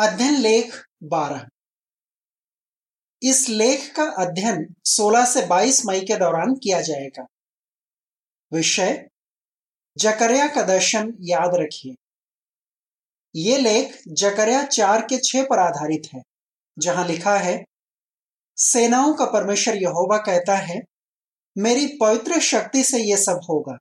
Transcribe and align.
अध्ययन 0.00 0.34
लेख 0.34 0.84
बारह। 1.02 1.48
इस 3.22 3.48
लेख 3.48 3.94
का 3.96 4.02
अध्ययन 4.02 4.74
16 4.84 5.24
से 5.24 5.46
22 5.46 5.86
मई 5.86 6.00
के 6.00 6.16
दौरान 6.16 6.54
किया 6.54 6.80
जाएगा। 6.80 7.26
विषय, 8.52 9.08
जकरिया 9.98 10.48
का 10.48 10.62
दर्शन 10.62 11.16
याद 11.20 11.50
रखिए। 11.54 11.94
ये 13.34 13.58
लेख 13.58 14.02
जकरिया 14.08 14.64
चार 14.64 15.02
के 15.02 15.18
छह 15.18 15.42
पर 15.42 15.58
आधारित 15.58 16.02
है, 16.14 16.22
जहाँ 16.78 17.06
लिखा 17.06 17.36
है, 17.38 17.64
सेनाओं 18.56 19.14
का 19.14 19.24
परमेश्वर 19.24 19.76
यहोवा 19.76 20.18
कहता 20.18 20.56
है, 20.56 20.80
मेरी 21.58 21.98
पवित्र 22.00 22.40
शक्ति 22.40 22.84
से 22.84 22.98
यह 22.98 23.16
सब 23.16 23.40
होगा। 23.50 23.78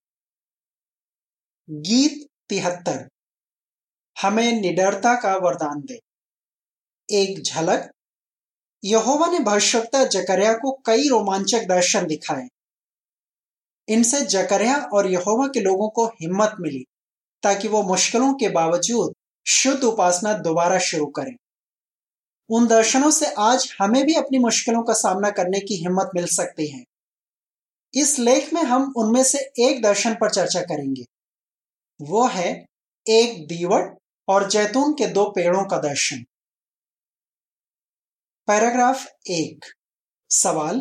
गीत 1.69 2.27
तिहत्तर, 2.49 3.09
हमें 4.21 4.61
निडरता 4.61 5.15
का 5.21 5.35
वरदान 5.35 5.81
दे। 5.81 6.06
एक 7.11 7.43
झलक, 7.43 7.91
यहोवा 8.83 9.27
ने 9.27 9.39
भविष्यता 9.39 10.03
जकरिया 10.03 10.53
को 10.53 10.71
कई 10.85 11.07
रोमांचक 11.07 11.61
दर्शन 11.63 12.07
दिखाए। 12.07 12.47
इनसे 13.87 14.21
जकरिया 14.21 14.77
और 14.77 15.07
यहोवा 15.07 15.47
के 15.47 15.59
लोगों 15.59 15.89
को 15.89 16.05
हिम्मत 16.05 16.55
मिली, 16.59 16.85
ताकि 17.43 17.67
वो 17.67 17.83
मुश्किलों 17.83 18.33
के 18.33 18.49
बावजूद 18.49 19.13
शुद्ध 19.47 19.83
उपासना 19.83 20.33
दोबारा 20.33 20.79
शुरू 20.79 21.05
करें। 21.05 21.35
उन 22.49 22.67
दर्शनों 22.67 23.11
से 23.11 23.25
आज 23.25 23.75
हमें 23.81 24.05
भी 24.05 24.13
अपनी 24.13 24.39
मुश्किलों 24.39 24.83
का 24.83 24.93
सामना 24.93 25.29
करने 25.29 25.59
की 25.59 25.75
हिम्मत 25.75 26.09
मिल 26.15 26.25
सकती 26.25 26.67
है। 26.67 26.83
इस 27.93 28.19
लेख 28.19 28.53
में 28.53 28.63
हम 28.63 28.93
उनमें 28.97 29.23
से 29.23 29.37
एक 29.37 29.81
दर्शन 29.81 30.13
पर 30.13 30.29
चर्चा 30.29 30.61
करेंगे। 30.61 31.03
वो 32.01 32.27
है 32.27 32.65
एक 33.09 33.47
दीवट 33.47 33.97
और 34.27 34.49
जैतून 34.49 34.93
के 34.93 35.07
दो 35.07 35.25
पेड़ों 35.25 35.65
का 35.65 35.77
दर्शन। 35.77 36.23
पैराग्राफ 38.47 39.05
एक। 39.29 39.65
सवाल, 40.29 40.79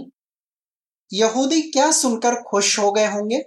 यहूदी 1.12 1.60
क्या 1.62 1.90
सुनकर 1.92 2.34
खुश 2.42 2.78
हो 2.78 2.92
गए 2.92 3.06
होंगे? 3.06 3.42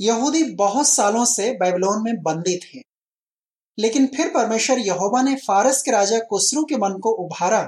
यहूदी 0.00 0.42
बहुत 0.54 0.88
सालों 0.88 1.24
से 1.24 1.50
बेबीलोन 1.52 2.04
में 2.04 2.22
बंदी 2.22 2.56
थे, 2.58 2.82
लेकिन 3.78 4.06
फिर 4.06 4.28
परमेश्वर 4.28 4.78
यहोवा 4.78 5.22
ने 5.22 5.34
फारस 5.36 5.82
के 5.82 5.90
राजा 5.90 6.18
कुसरू 6.20 6.64
के 6.64 6.76
मन 6.76 6.98
को 6.98 7.12
उभारा 7.24 7.62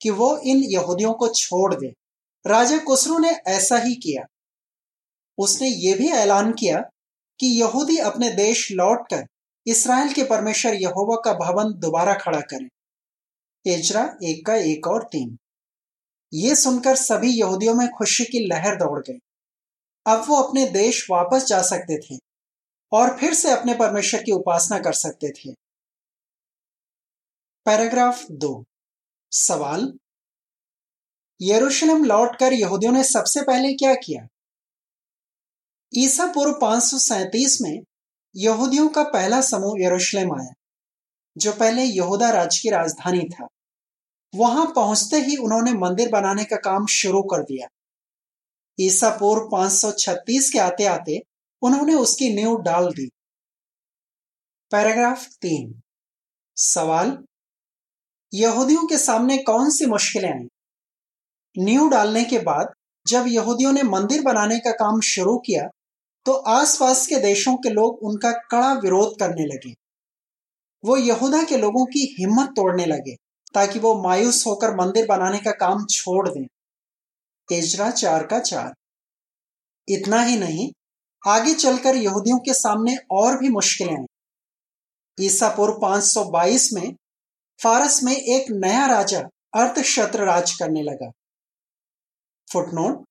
कि 0.00 0.10
वो 0.10 0.36
इन 0.38 0.62
यहूदियों 0.64 1.14
को 1.14 1.28
छोड़ 1.34 1.74
दे। 1.74 1.92
राजा 2.44 2.78
कुसरू 2.78 3.18
ने 3.18 3.30
ऐसा 3.48 3.78
ही 3.78 3.94
किया। 3.94 4.26
उसने 5.38 5.68
ये 5.68 5.94
भी 5.94 6.10
ऐलान 6.12 6.52
किया 6.52 6.80
कि 7.40 7.46
यहूदी 7.60 7.98
अपने 7.98 8.30
देश 8.30 8.70
लौटकर 8.72 9.26
इसराइल 9.66 10.12
के 10.12 10.24
परमेश्वर 10.24 10.74
यहोवा 10.74 11.16
का 11.24 11.32
भवन 11.34 11.78
दोबारा 11.80 12.14
खड़ा 12.14 12.40
करें। 12.40 12.68
एजरा 13.66 14.16
एक 14.22 14.46
का 14.46 14.54
एक 14.54 14.86
और 14.86 15.02
तीन। 15.02 15.38
ये 16.34 16.54
सुनकर 16.54 16.96
सभी 16.96 17.30
यहूदियों 17.40 17.74
में 17.74 17.88
खुशी 17.88 18.24
की 18.24 18.46
लहर 18.46 18.76
दौड़ 18.76 19.00
गई। 19.00 19.18
अब 20.06 20.24
वो 20.28 20.36
अपने 20.36 20.66
देश 20.66 21.10
वापस 21.10 21.44
जा 21.44 21.62
सकते 21.62 21.98
थे 21.98 22.20
और 22.92 23.18
फिर 23.18 23.34
से 23.34 23.50
अपने 23.50 23.74
परमेश्वर 23.74 24.22
की 24.22 24.32
उपासना 24.32 24.78
कर 24.78 24.92
सकते 24.92 25.30
थे। 25.30 25.52
पैराग्राफ 27.64 28.26
दो। 28.30 28.64
सवाल? 29.32 29.98
यरूशलेम 31.40 32.04
लौटकर 32.04 32.52
यहूदियों 32.52 32.92
ने 32.92 33.04
सबसे 33.04 33.42
पहले 33.42 33.74
क्या 33.74 33.94
किया? 33.94 34.28
ईसा 35.94 36.26
पूर्व 36.26 36.52
पाँच 36.52 37.58
में 37.62 37.84
यहूदियों 38.36 38.88
का 38.88 39.02
पहला 39.02 39.40
समूह 39.40 39.74
यरूशलेम 39.78 40.40
आया। 40.40 40.52
जो 41.38 41.52
पहले 41.52 41.82
यहूदा 41.82 42.30
राज्य 42.30 42.58
की 42.62 42.70
राजधानी 42.70 43.28
था। 43.28 43.46
वहाँ 44.34 44.66
पहुँचते 44.66 45.16
ही 45.16 45.36
उन्होंने 45.36 45.72
मंदिर 45.72 46.08
बनाने 46.08 46.44
का 46.44 46.56
काम 46.56 46.86
शुरू 46.86 47.22
कर 47.22 47.42
दिया। 47.42 47.68
ईसा 48.80 49.10
पूर्व 49.10 49.48
536 49.52 50.50
के 50.50 50.58
आते 50.58 50.84
आते 50.86 51.20
उन्होंने 51.62 51.94
उसकी 51.94 52.34
नींव 52.34 52.56
डाल 52.56 52.92
दी। 52.92 53.08
पैराग्राफ 54.70 55.26
तीन। 55.42 55.80
सवाल, 56.56 57.24
यहूदियों 58.34 58.86
के 58.86 58.98
सामने 58.98 59.38
कौन 59.38 59.70
सी 59.70 59.86
मुश्किलें 59.86 60.32
आई? 60.32 60.48
नींव 61.56 61.88
डालने 61.88 62.24
के 62.24 62.38
बाद 62.38 62.72
जब 63.06 63.24
यहूदियों 63.26 63.72
ने 63.72 63.82
मंदिर 63.82 64.22
बनाने 64.22 64.58
का 64.58 64.70
काम 64.70 65.00
शुरू 65.00 65.38
किया 65.38 65.68
तो 66.26 66.32
आसपास 66.32 67.06
के 67.06 67.16
देशों 67.16 67.56
के 67.56 67.70
लोग 67.70 67.98
उनका 68.02 68.32
कड़ा 68.32 68.72
विरोध 68.72 69.18
करने 69.20 69.46
लगे। 69.46 69.74
वो 70.84 70.96
यहूदा 70.96 71.42
के 71.42 71.56
लोगों 71.56 71.84
की 71.86 72.16
हिम्मत 72.20 72.48
तोड़ने 72.48 72.86
लगे, 72.86 73.16
ताकि 73.54 73.78
वो 73.78 74.02
मायूस 74.02 74.46
होकर 74.46 74.74
मंदिर 74.76 75.06
बनाने 75.06 75.38
का 75.38 75.50
काम 75.50 75.86
छोड़ 75.86 76.28
दें। 76.28 76.46
एजरा 77.52 77.90
चार 77.90 78.26
का 78.26 78.38
चार। 78.38 78.74
इतना 79.88 80.22
ही 80.22 80.38
नहीं, 80.38 80.72
आगे 81.26 81.54
चलकर 81.54 81.96
यहूदियों 81.96 82.38
के 82.38 82.54
सामने 82.54 82.96
और 83.10 83.38
भी 83.38 83.48
मुश्किलें 83.48 83.92
आई। 83.92 84.06
ईसा 85.20 85.48
पूर्व 85.48 85.78
522 85.82 86.72
में, 86.72 86.96
फारस 87.62 88.02
में 88.02 88.16
एक 88.16 88.50
नया 88.50 88.86
राजा 88.86 89.20
अर्थशत्र 89.54 90.24
राज 90.24 90.52
करने 90.52 90.82
लगा। 90.82 91.10
फुटनोट, 92.52 93.04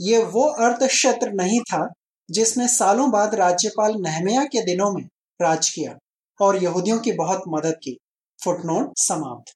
ये 0.00 0.22
वो 0.24 0.44
अर्थशत्र 0.44 1.32
नहीं 1.32 1.60
था 1.60 1.88
जिसने 2.30 2.68
सालों 2.68 3.10
बाद 3.10 3.34
राज्यपाल 3.34 3.94
नहमिया 3.96 4.44
के 4.44 4.64
दिनों 4.64 4.92
में 4.92 5.08
राज 5.42 5.68
किया। 5.70 5.98
और 6.40 6.62
यहूदियों 6.62 6.98
की 6.98 7.12
बहुत 7.12 7.42
मदद 7.48 7.74
की। 7.82 7.98
फुटनोट 8.44 8.92
समाप्त। 8.96 9.52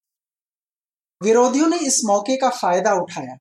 विरोधियों 1.22 1.68
ने 1.68 1.78
इस 1.78 2.00
मौके 2.04 2.36
का 2.36 2.50
फ़ायदा 2.50 2.92
उठाया 2.92 3.36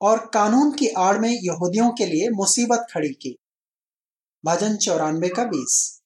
और 0.00 0.30
कानून 0.34 0.72
की 0.72 0.88
आड़ 0.88 1.18
में 1.18 1.30
यहूदियों 1.30 1.90
के 1.90 2.06
लिए 2.06 2.28
मुसीबत 2.30 2.86
खड़ी 2.90 3.08
की। 3.08 3.36
भजन 4.44 4.76
चौरानवे 4.76 5.28
का 5.28 5.44
बीस। 5.44 6.00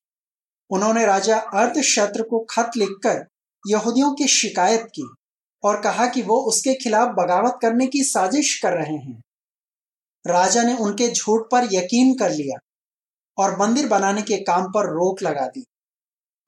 उन्होंने 0.70 1.06
राजा 1.06 1.38
अर्थशत्र 1.38 2.22
को 2.22 2.46
खत 2.50 2.70
लिखकर 2.76 3.26
यहूदियों 3.68 4.14
की 4.14 4.26
शिकायत 4.26 4.88
की 4.94 5.14
और 5.64 5.82
कहा 5.82 6.06
कि 6.06 6.22
वो 6.22 6.36
उसके 6.40 6.74
खिलाफ 6.74 7.08
बगावत 7.08 7.58
करने 7.62 7.86
की 7.86 8.02
साजिश 8.04 8.60
कर 8.62 8.72
रहे 8.72 8.96
हैं। 8.96 9.22
राजा 10.26 10.62
ने 10.62 10.76
उनके 10.76 11.08
झूठ 11.08 11.40
पर 11.52 11.68
यकीन 11.72 12.14
कर 12.14 12.30
लिया 12.30 12.58
और 13.42 13.60
मंदिर 13.60 13.88
बनाने 13.88 14.22
के 14.22 14.36
काम 14.36 14.64
पर 14.64 14.86
रोक 14.86 15.22
लगा 15.22 15.46
दी। 15.46 15.64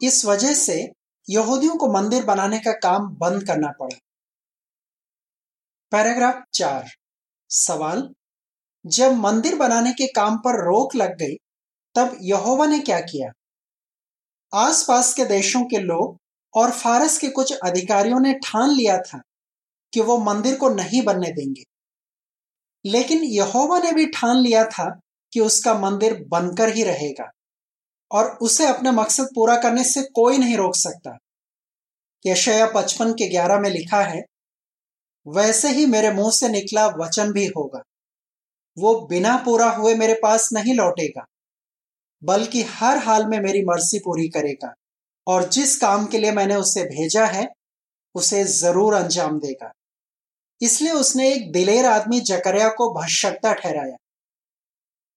इस 0.02 0.24
वजह 0.24 0.54
से 0.54 0.92
यहूदियों 1.30 1.76
को 1.76 1.92
मंदिर 1.92 2.24
बनाने 2.24 2.58
का 2.58 2.72
काम 2.72 3.08
बंद 3.08 3.46
करना 3.46 3.68
पड़ा। 3.80 3.98
पैराग्राफ 5.90 6.42
चार। 6.54 6.88
सवाल। 7.48 8.14
जब 8.86 9.12
मंदिर 9.12 9.56
बनाने 9.56 9.92
के 9.92 10.06
काम 10.06 10.38
पर 10.38 10.50
रोक 10.50 10.94
लग 10.94 11.18
गई, 11.18 11.34
तब 11.94 12.18
यहोवा 12.20 12.66
ने 12.66 12.78
क्या 12.78 13.00
किया? 13.00 13.32
आसपास 14.54 15.14
के 15.14 15.24
देशों 15.24 15.64
के 15.64 15.78
लोग 15.78 16.16
और 16.54 16.70
फारस 16.70 17.18
के 17.18 17.28
कुछ 17.28 17.52
अधिकारियों 17.52 18.20
ने 18.20 18.34
ठान 18.34 18.70
लिया 18.70 18.98
था 18.98 19.22
कि 19.92 20.00
वो 20.00 20.18
मंदिर 20.18 20.56
को 20.56 20.68
नहीं 20.68 21.02
बनने 21.02 21.32
देंगे। 21.32 21.62
लेकिन 22.84 23.24
यहोवा 23.24 23.78
ने 23.78 23.92
भी 23.92 24.06
ठान 24.06 24.36
लिया 24.36 24.64
था 24.64 25.00
कि 25.32 25.40
उसका 25.40 25.78
मंदिर 25.78 26.24
बनकर 26.28 26.68
ही 26.68 26.82
रहेगा। 26.84 27.30
और 28.10 28.30
उसे 28.42 28.66
अपना 28.66 28.92
मकसद 28.92 29.28
पूरा 29.34 29.56
करने 29.62 29.84
से 29.84 30.02
कोई 30.14 30.38
नहीं 30.38 30.56
रोक 30.56 30.74
सकता। 30.76 31.16
यशया 32.24 32.66
पचपन 32.74 33.12
के 33.12 33.28
ग्यारह 33.30 33.58
में 33.60 33.68
लिखा 33.70 34.00
है, 34.02 34.22
वैसे 35.26 35.68
ही 35.70 35.86
मेरे 35.86 36.10
मुँह 36.12 36.30
से 36.32 36.48
निकला 36.48 36.86
वचन 36.96 37.32
भी 37.32 37.46
होगा। 37.48 37.82
वो 38.76 38.94
बिना 39.06 39.36
पूरा 39.44 39.68
हुए 39.70 39.94
मेरे 39.96 40.14
पास 40.22 40.48
नहीं 40.52 40.74
लौटेगा, 40.74 41.24
बल्कि 42.22 42.62
हर 42.70 42.98
हाल 42.98 43.26
में 43.26 43.38
मेरी 43.40 43.62
मर्ज़ी 43.64 43.98
पूरी 43.98 44.28
करेगा 44.28 44.72
और 45.26 45.48
जिस 45.48 45.76
काम 45.76 46.06
के 46.06 46.18
लिए 46.18 46.32
मैंने 46.32 46.54
उसे 46.56 46.84
भेजा 46.86 47.24
है, 47.26 47.46
उसे 48.14 48.44
ज़रूर 48.44 48.94
अंजाम 48.94 49.38
देगा। 49.38 49.70
इसलिए 50.60 50.92
उसने 50.92 51.28
एक 51.32 51.50
दिलेर 51.52 51.86
आदमी 51.86 52.20
जकरिया 52.22 52.68
को 52.70 52.88
भशक्ता 52.94 53.52
ठहराया 53.54 53.96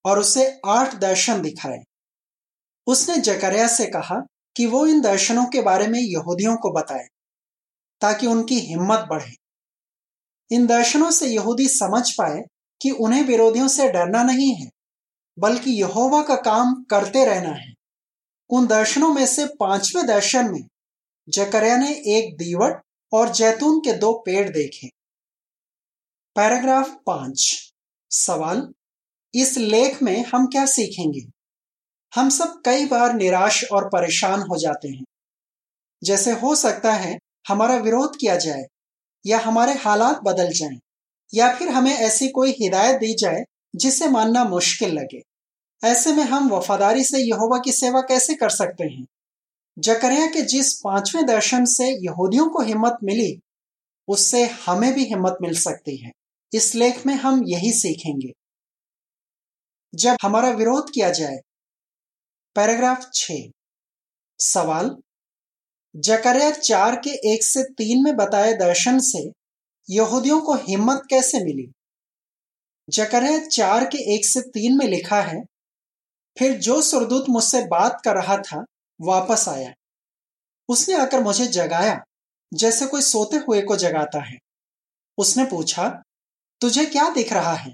और 0.05 0.19
उसे 0.19 0.45
आठ 0.67 0.95
दर्शन 0.97 1.41
दिखाए। 1.41 1.81
उसने 2.87 3.17
जकरिया 3.17 3.67
से 3.67 3.85
कहा 3.85 4.19
कि 4.55 4.65
वो 4.65 4.85
इन 4.85 5.01
दर्शनों 5.01 5.45
के 5.45 5.61
बारे 5.61 5.87
में 5.87 5.99
यहूदियों 5.99 6.55
को 6.55 6.71
बताए, 6.71 7.07
ताकि 8.01 8.27
उनकी 8.27 8.59
हिम्मत 8.59 9.05
बढ़े। 9.09 9.35
इन 10.51 10.65
दर्शनों 10.67 11.11
से 11.11 11.27
यहूदी 11.27 11.67
समझ 11.67 12.11
पाए 12.11 12.41
कि 12.81 12.91
उन्हें 12.91 13.23
विरोधियों 13.23 13.67
से 13.67 13.87
डरना 13.89 14.23
नहीं 14.23 14.55
है, 14.55 14.69
बल्कि 15.39 15.71
यहोवा 15.71 16.21
का 16.21 16.35
काम 16.35 16.73
करते 16.83 17.25
रहना 17.25 17.53
है। 17.53 17.73
उन 18.49 18.67
दर्शनों 18.67 19.13
में 19.13 19.25
से 19.25 19.45
पाँचवें 19.45 20.05
दर्शन 20.05 20.51
में 20.51 20.61
जकरिया 21.29 21.77
ने 21.77 21.91
एक 22.17 22.35
दीवट 22.37 22.81
और 23.13 23.31
जैतून 23.31 23.79
के 23.79 23.93
दो 23.93 24.13
पेड़ 24.25 24.49
देखे। 24.49 24.87
पैराग्राफ 26.35 26.95
पाँच। 27.07 27.71
सवाल, 28.11 28.73
इस 29.33 29.57
लेख 29.57 30.03
में 30.03 30.25
हम 30.25 30.45
क्या 30.47 30.65
सीखेंगे? 30.65 31.40
हम 32.15 32.29
सब 32.29 32.61
कई 32.65 32.85
बार 32.85 33.13
निराश 33.13 33.63
और 33.71 33.87
परेशान 33.87 34.41
हो 34.41 34.57
जाते 34.57 34.87
हैं। 34.87 35.03
जैसे 36.03 36.31
हो 36.31 36.55
सकता 36.55 36.93
है 36.93 37.19
हमारा 37.47 37.75
विरोध 37.75 38.17
किया 38.19 38.35
जाए, 38.35 38.63
या 39.25 39.39
हमारे 39.39 39.73
हालात 39.73 40.19
बदल 40.23 40.51
जाएँ, 40.51 40.79
या 41.33 41.55
फिर 41.55 41.69
हमें 41.69 41.93
ऐसी 41.93 42.27
कोई 42.29 42.51
हिदायत 42.51 42.95
दी 42.95 43.13
जाए 43.13 43.43
जिसे 43.75 44.09
मानना 44.09 44.43
मुश्किल 44.43 44.93
लगे। 44.93 45.21
ऐसे 45.83 46.13
में 46.13 46.23
हम 46.23 46.49
वफादारी 46.49 47.03
से 47.03 47.17
यहोवा 47.17 47.59
की 47.59 47.71
सेवा 47.71 48.01
कैसे 48.01 48.33
कर 48.33 48.49
सकते 48.49 48.83
हैं? 48.83 49.07
जकरिया 49.79 50.25
के 50.25 50.41
जिस 50.41 50.73
पाँचवें 50.73 51.25
दर्शन 51.25 51.65
से 51.65 52.05
यहूदियों 52.05 52.49
को 52.49 52.61
हिम्मत 52.61 52.97
मिली, 53.03 53.39
उससे 54.07 54.45
हमें 54.45 54.93
भी 54.93 55.05
हिम्मत 55.05 55.37
मिल 55.41 55.59
सकती 55.59 55.97
है। 55.97 56.11
इस 56.53 56.75
लेख 56.75 57.05
में 57.05 57.13
हम 57.13 57.43
यही 57.47 57.73
सीखेंगे। 57.73 58.31
जब 59.95 60.17
हमारा 60.21 60.49
विरोध 60.49 60.89
किया 60.93 61.09
जाए 61.09 61.37
पैराग्राफ 62.55 63.09
छ। 63.13 63.31
सवाल 64.39 64.97
जकरिया 65.95 66.51
चार 66.51 66.95
के 66.95 67.33
एक 67.33 67.43
से 67.43 67.63
तीन 67.63 68.03
में 68.03 68.15
बताए 68.15 68.53
दर्शन 68.53 68.99
से 68.99 69.31
यहूदियों 69.89 70.41
को 70.41 70.53
हिम्मत 70.53 71.01
कैसे 71.09 71.43
मिली? 71.43 71.71
जकरिया 72.89 73.45
चार 73.45 73.85
के 73.85 74.15
एक 74.15 74.25
से 74.25 74.41
तीन 74.41 74.77
में 74.77 74.85
लिखा 74.85 75.21
है, 75.21 75.43
फिर 76.39 76.57
जो 76.57 76.81
सुरदूत 76.81 77.25
मुझसे 77.29 77.65
बात 77.67 78.01
कर 78.05 78.15
रहा 78.15 78.37
था, 78.37 78.65
वापस 79.01 79.45
आया। 79.49 79.73
उसने 80.69 80.95
आकर 80.95 81.21
मुझे 81.21 81.47
जगाया, 81.47 82.03
जैसे 82.53 82.85
कोई 82.85 83.01
सोते 83.01 83.37
हुए 83.37 83.61
को 83.61 83.75
जगाता 83.75 84.23
है। 84.23 84.37
उसने 85.17 85.45
पूछा, 85.45 86.03
तुझे 86.61 86.85
क्या 86.85 87.09
दिख 87.09 87.33
रहा 87.33 87.53
है? 87.53 87.73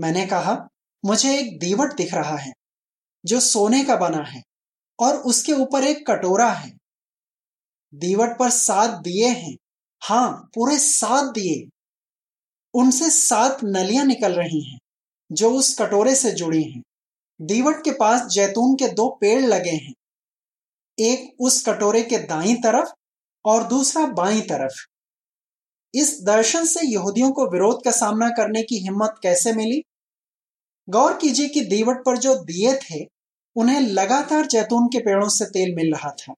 मैंने 0.00 0.26
कहा, 0.26 0.68
मुझे 1.04 1.38
एक 1.38 1.58
दीवट 1.58 1.96
दिख 1.96 2.14
रहा 2.14 2.36
है। 2.36 2.52
जो 3.24 3.40
सोने 3.40 3.84
का 3.84 3.96
बना 3.96 4.22
है 4.22 4.42
और 4.98 5.16
उसके 5.16 5.52
ऊपर 5.52 5.84
एक 5.84 6.06
कटोरा 6.10 6.50
है। 6.52 6.78
दीवट 7.94 8.38
पर 8.38 8.50
सात 8.50 8.90
दिए 8.90 9.28
हैं। 9.28 9.56
हाँ 10.02 10.50
पूरे 10.54 10.78
सात 10.78 11.24
दिए। 11.24 11.68
उनसे 12.74 13.10
सात 13.10 13.58
नलियाँ 13.64 14.04
निकल 14.04 14.32
रही 14.32 14.72
हैं, 14.72 14.78
जो 15.32 15.50
उस 15.50 15.78
कटोरे 15.78 16.14
से 16.14 16.30
जुड़ी 16.30 16.62
हैं। 16.62 16.82
दीवट 17.42 17.84
के 17.84 17.90
पास 17.90 18.22
जैतून 18.26 18.74
के 18.74 18.88
दो 18.88 19.18
पेड़ 19.20 19.42
लगे 19.42 19.70
हैं। 19.70 19.94
एक 20.98 21.36
उस 21.40 21.64
कटोरे 21.68 22.02
के 22.02 22.18
दाई 22.18 22.54
तरफ़ 22.54 22.88
और 23.44 23.64
दूसरा 23.64 24.06
बाई 24.06 24.40
तरफ़। 24.40 24.86
इस 25.94 26.22
दर्शन 26.22 26.64
से 26.64 26.80
यहूदियों 26.86 27.32
को 27.32 27.46
विरोध 27.50 27.84
का 27.84 27.90
सामना 27.90 28.28
करने 28.28 28.62
की 28.62 28.78
हिम्मत 28.78 29.14
कैसे 29.22 29.52
मिली? 29.52 29.82
गौर 30.90 31.16
कीजिए 31.16 31.48
कि 31.48 31.60
दीवट 31.60 31.96
पर 32.06 32.18
जो 32.18 32.34
दिए 32.34 32.76
थे, 32.76 33.08
उन्हें 33.56 33.80
लगातार 33.80 34.46
जैतून 34.46 34.86
के 34.86 34.98
पेड़ों 34.98 35.28
से 35.28 35.44
तेल 35.44 35.74
मिल 35.74 35.92
रहा 35.92 36.10
था। 36.10 36.34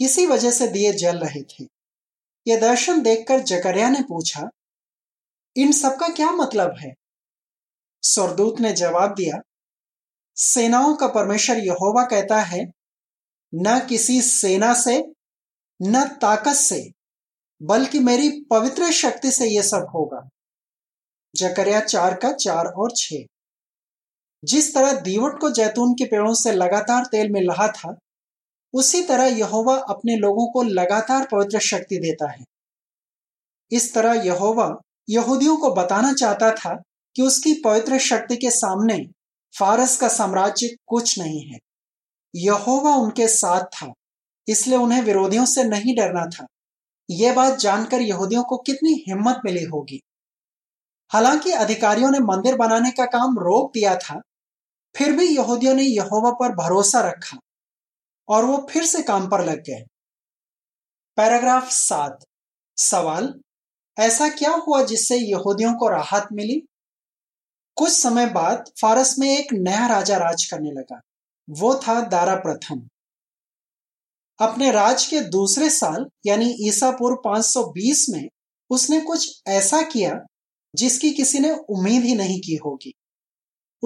इसी 0.00 0.26
वजह 0.26 0.50
से 0.50 0.68
दिए 0.68 0.92
जल 0.92 1.18
रहे 1.18 1.42
थे। 1.42 1.64
यह 2.46 2.60
दर्शन 2.60 3.02
देखकर 3.02 3.40
जकरिया 3.40 3.88
ने 3.88 4.02
पूछा, 4.02 4.50
इन 5.56 5.72
सबका 5.72 6.08
क्या 6.08 6.30
मतलब 6.30 6.74
है? 6.78 6.94
स्वर्दूत 8.02 8.60
ने 8.60 8.72
जवाब 8.72 9.14
दिया, 9.14 9.40
सेनाओं 10.36 10.94
का 10.94 11.06
परमेश्वर 11.06 11.58
यहोवा 11.58 12.04
कहता 12.04 12.40
है, 12.40 12.72
न 13.54 13.86
किसी 13.88 14.22
सेना 14.22 14.74
से, 14.74 15.12
न 15.82 16.08
ताकत 16.08 16.52
से, 16.52 16.92
बल्कि 17.62 17.98
मेरी 17.98 18.44
पवित्र 18.50 18.90
शक्ति 18.90 19.32
से 19.32 19.46
यह 19.46 19.62
सब 19.62 19.86
होगा। 19.94 20.28
जकरिया 21.36 21.80
चार 21.80 22.14
का 22.14 22.32
चार 22.32 22.66
और 22.66 22.92
छ 22.96 23.12
जिस 24.46 24.74
तरह 24.74 24.92
दीवट 25.00 25.40
को 25.40 25.50
जैतून 25.50 25.94
के 25.94 26.04
पेड़ों 26.04 26.34
से 26.34 26.52
लगातार 26.52 27.04
तेल 27.04 27.32
मिल 27.32 27.50
रहा 27.50 27.68
था, 27.68 27.98
उसी 28.74 29.02
तरह 29.02 29.24
यहोवा 29.24 29.76
अपने 29.76 30.16
लोगों 30.16 30.52
को 30.52 30.62
लगातार 30.62 31.28
पवित्र 31.32 31.58
शक्ति 31.58 31.96
देता 31.96 32.30
है। 32.30 32.44
इस 33.72 33.94
तरह 33.94 34.12
यहोवा 34.12 34.80
यहूदियों 35.08 35.56
को 35.56 35.74
बताना 35.74 36.12
चाहता 36.12 36.50
था 36.50 36.82
कि 37.16 37.22
उसकी 37.22 37.54
पवित्र 37.54 37.98
शक्ति 37.98 38.36
के 38.36 38.50
सामने 38.50 39.06
फारस 39.58 39.96
का 39.96 40.08
साम्राज्य 40.08 40.76
कुछ 40.86 41.18
नहीं 41.18 41.40
है। 41.40 41.58
यहोवा 42.34 42.94
उनके 42.96 43.28
साथ 43.28 43.64
था, 43.64 43.92
इसलिए 44.48 44.78
उन्हें 44.78 45.02
विरोधियों 45.02 45.44
से 45.44 45.64
नहीं 45.64 45.96
डरना 45.96 46.26
था। 46.26 46.46
यह 47.10 47.34
बात 47.34 47.58
जानकर 47.58 48.00
यहूदियों 48.00 48.42
को 48.42 48.56
कितनी 48.56 49.04
हिम्मत 49.08 49.40
मिली 49.44 49.64
होगी। 49.64 50.00
हालाँकि 51.10 51.52
अधिकारियों 51.52 52.10
ने 52.10 52.18
मंदिर 52.18 52.56
बनाने 52.56 52.90
का 52.90 53.04
काम 53.04 53.38
रोक 53.38 53.70
दिया 53.74 53.96
था 53.96 54.22
फिर 54.96 55.12
भी 55.12 55.36
यहूदियों 55.36 55.74
ने 55.74 55.82
यहोवा 55.82 56.30
पर 56.30 56.52
भरोसा 56.52 57.00
रखा 57.00 57.38
और 58.28 58.44
वो 58.44 58.66
फिर 58.70 58.84
से 58.84 59.02
काम 59.02 59.28
पर 59.28 59.44
लग 59.44 59.60
गए। 59.60 59.84
पैराग्राफ 61.16 61.70
सात। 61.70 62.24
सवाल, 62.76 63.40
ऐसा 63.98 64.28
क्या 64.28 64.50
हुआ 64.50 64.84
जिससे 64.84 65.16
यहूदियों 65.16 65.74
को 65.74 65.88
राहत 65.88 66.28
मिली? 66.32 66.62
कुछ 67.76 67.92
समय 67.92 68.26
बाद 68.26 68.64
फारस 68.80 69.18
में 69.18 69.38
एक 69.38 69.46
नया 69.52 69.86
राजा 69.86 70.16
राज 70.16 70.44
करने 70.44 70.70
लगा। 70.70 71.00
वो 71.50 71.74
था 71.74 72.00
दारा 72.00 72.34
प्रथम। 72.34 72.88
अपने 74.40 74.72
राज 74.72 75.06
के 75.06 75.20
दूसरे 75.20 75.70
साल, 75.70 76.06
यानी 76.26 76.56
ईसा 76.60 76.90
पूर्व 76.90 77.16
520 77.24 78.06
में, 78.10 78.28
उसने 78.70 79.00
कुछ 79.00 79.42
ऐसा 79.46 79.82
किया 79.82 80.20
जिसकी 80.74 81.10
किसी 81.10 81.38
ने 81.38 81.50
उम्मीद 81.50 82.04
ही 82.04 82.14
नहीं 82.14 82.40
की 82.40 82.56
होगी। 82.56 82.92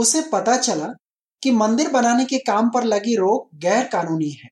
उसे 0.01 0.21
पता 0.23 0.57
चला 0.57 0.87
कि 1.43 1.51
मंदिर 1.51 1.89
बनाने 1.89 2.25
के 2.25 2.39
काम 2.39 2.71
पर 2.71 2.85
लगी 2.85 3.15
रोक 3.17 3.49
गैर 3.55 3.85
कानूनी 3.85 4.31
है। 4.31 4.49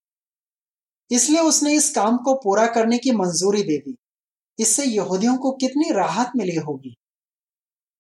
इसलिए 1.11 1.41
उसने 1.41 1.73
इस 1.75 1.91
काम 1.91 2.17
को 2.17 2.35
पूरा 2.35 2.67
करने 2.67 2.99
की 2.99 3.13
मंजूरी 3.13 3.63
दे 3.63 3.77
दी। 3.79 3.97
इससे 4.59 4.85
यहूदियों 4.85 5.37
को 5.37 5.53
कितनी 5.53 5.91
राहत 5.91 6.33
मिली 6.37 6.57
होगी। 6.57 6.95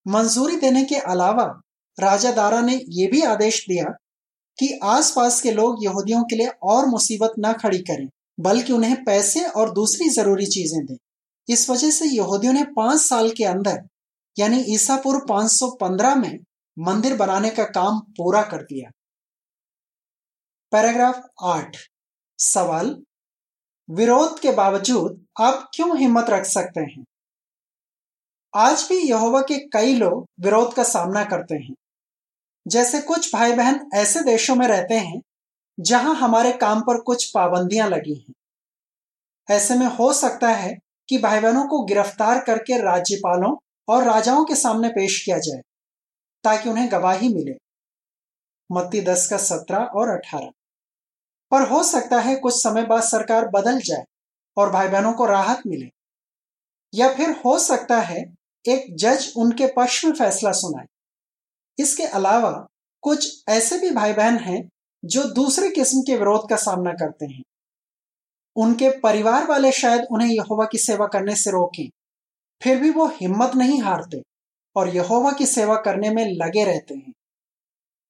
मंजूरी 0.06 0.56
देने 0.56 0.84
के 0.84 0.96
अलावा 1.06 1.44
राजा 1.98 2.32
दारा 2.32 2.60
ने 2.60 2.80
यह 2.88 3.08
भी 3.10 3.22
आदेश 3.22 3.64
दिया 3.68 3.84
कि 4.58 4.78
आसपास 4.84 5.40
के 5.40 5.50
लोग 5.50 5.84
यहूदियों 5.84 6.22
के 6.22 6.36
लिए 6.36 6.50
और 6.62 6.86
मुसीबत 6.86 7.32
न 7.38 7.52
खड़ी 7.52 7.78
करें, 7.78 8.08
बल्कि 8.40 8.72
उन्हें 8.72 9.04
पैसे 9.04 9.44
और 9.50 9.72
दूसरी 9.72 10.08
ज़रूरी 10.08 10.46
चीज़ें 10.46 10.84
दें। 10.86 10.96
इस 11.48 11.68
वजह 11.70 11.90
से 11.90 12.06
यहूदियों 12.06 12.52
ने 12.52 12.64
पाँच 12.76 13.00
साल 13.00 13.30
के 13.30 13.44
अंदर, 13.44 13.80
यानी 14.36 14.64
ईसापुर 14.68 15.24
515 15.28 16.14
में 16.14 16.38
मंदिर 16.78 17.16
बनाने 17.16 17.50
का 17.50 17.64
काम 17.64 18.00
पूरा 18.00 18.42
कर 18.42 18.62
दिया। 18.62 18.90
पैराग्राफ 20.72 21.26
आठ। 21.42 21.76
सवाल, 22.38 23.02
विरोध 23.90 24.40
के 24.40 24.52
बावजूद 24.52 25.26
आप 25.40 25.70
क्यों 25.74 25.98
हिम्मत 25.98 26.26
रख 26.30 26.44
सकते 26.44 26.80
हैं? 26.80 27.04
आज 28.56 28.86
भी 28.88 28.96
यहोवा 28.96 29.40
के 29.40 29.58
कई 29.58 29.94
लोग 29.94 30.28
विरोध 30.40 30.74
का 30.74 30.82
सामना 30.82 31.24
करते 31.24 31.54
हैं। 31.54 31.74
जैसे 32.68 33.00
कुछ 33.00 33.34
भाई 33.34 33.52
बहन 33.52 33.90
ऐसे 33.94 34.20
देशों 34.20 34.56
में 34.56 34.68
रहते 34.68 34.94
हैं, 34.94 35.22
जहाँ 35.80 36.14
हमारे 36.14 36.52
काम 36.52 36.80
पर 36.80 37.00
कुछ 37.00 37.30
पाबंदियाँ 37.30 37.88
लगी 37.88 38.14
हैं। 38.14 38.34
ऐसे 39.50 39.74
में 39.74 39.86
हो 39.86 40.12
सकता 40.12 40.48
है 40.48 40.78
कि 41.08 41.18
भाई 41.18 41.40
बहनों 41.40 41.68
को 41.68 41.84
गिरफ़्तार 41.84 42.44
करके 42.44 42.82
राज्यपालों 42.82 43.56
और 43.88 44.04
राजाओं 44.04 44.44
के 44.44 44.54
सामने 44.54 44.88
पेश 44.88 45.24
किया 45.24 45.38
जाए। 45.38 45.60
ताकि 46.44 46.68
उन्हें 46.68 46.92
गवाही 46.92 47.28
मिले। 47.34 47.54
मत्ती 48.72 49.00
दस 49.00 49.26
का 49.30 49.36
सत्रह 49.36 49.78
और 49.78 50.08
अठारह। 50.08 50.50
पर 51.50 51.68
हो 51.68 51.82
सकता 51.84 52.20
है 52.20 52.36
कुछ 52.36 52.54
समय 52.54 52.86
बाद 52.86 53.02
सरकार 53.02 53.48
बदल 53.48 53.80
जाए 53.80 54.04
और 54.56 54.70
भाई 54.70 54.88
बहनों 54.88 55.12
को 55.12 55.26
राहत 55.26 55.62
मिले। 55.66 55.90
या 56.94 57.14
फिर 57.14 57.30
हो 57.30 57.58
सकता 57.58 58.00
है 58.00 58.34
एक 58.68 58.96
जज 58.96 59.32
उनके 59.36 59.66
पक्ष 59.66 60.04
में 60.04 60.12
फैसला 60.12 60.52
सुनाए। 60.52 60.86
इसके 61.78 62.02
अलावा 62.02 62.66
कुछ 63.02 63.44
ऐसे 63.48 63.78
भी 63.78 63.90
भाई 63.90 64.12
बहन 64.12 64.38
हैं 64.38 64.68
जो 65.04 65.24
दूसरे 65.24 65.70
किस्म 65.70 66.00
के 66.00 66.16
विरोध 66.16 66.48
का 66.50 66.56
सामना 66.56 66.92
करते 66.92 67.26
हैं। 67.26 67.42
उनके 68.56 68.90
परिवार 69.00 69.46
वाले 69.46 69.72
शायद 69.72 70.06
उन्हें 70.10 70.28
यहोवा 70.28 70.64
की 70.64 70.78
सेवा 70.78 71.06
करने 71.06 71.36
से 71.36 71.50
रोकें, 71.50 71.88
फिर 72.62 72.80
भी 72.80 72.90
वो 72.90 73.06
हिम्मत 73.06 73.54
नहीं 73.54 73.82
हारते। 73.82 74.22
और 74.78 74.88
यहोवा 74.88 75.32
की 75.32 75.46
सेवा 75.46 75.76
करने 75.76 76.10
में 76.10 76.24
लगे 76.32 76.64
रहते 76.64 76.94
हैं। 76.94 77.12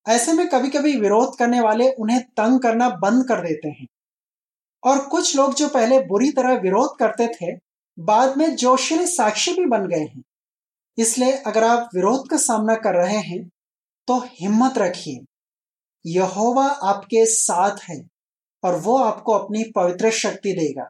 ऐसे 0.08 0.32
में 0.32 0.48
कभी 0.48 0.70
कभी 0.70 0.96
विरोध 0.96 1.36
करने 1.38 1.60
वाले 1.60 1.90
उन्हें 1.92 2.20
तंग 2.22 2.60
करना 2.60 2.88
बंद 2.90 3.24
कर 3.28 3.46
देते 3.46 3.68
हैं। 3.68 3.86
और 4.84 5.06
कुछ 5.06 5.36
लोग 5.36 5.54
जो 5.54 5.68
पहले 5.68 6.00
बुरी 6.00 6.30
तरह 6.32 6.54
विरोध 6.54 6.98
करते 6.98 7.28
थे, 7.28 7.58
बाद 7.98 8.36
में 8.36 8.56
जोशीले 8.56 9.06
साक्षी 9.06 9.52
भी 9.52 9.66
बन 9.66 9.86
गए 9.88 10.04
हैं। 10.04 10.22
इसलिए 10.98 11.32
अगर 11.32 11.64
आप 11.64 11.90
विरोध 11.94 12.28
का 12.28 12.36
सामना 12.36 12.74
कर 12.74 12.94
रहे 12.94 13.18
हैं 13.18 13.48
तो 14.06 14.18
हिम्मत 14.18 14.78
रखिए। 14.78 15.24
यहोवा 16.06 16.66
आपके 16.66 17.26
साथ 17.26 17.78
है 17.82 18.08
और 18.64 18.80
वो 18.80 18.98
आपको 18.98 19.32
अपनी 19.32 19.64
पवित्र 19.76 20.10
शक्ति 20.10 20.52
देगा। 20.52 20.88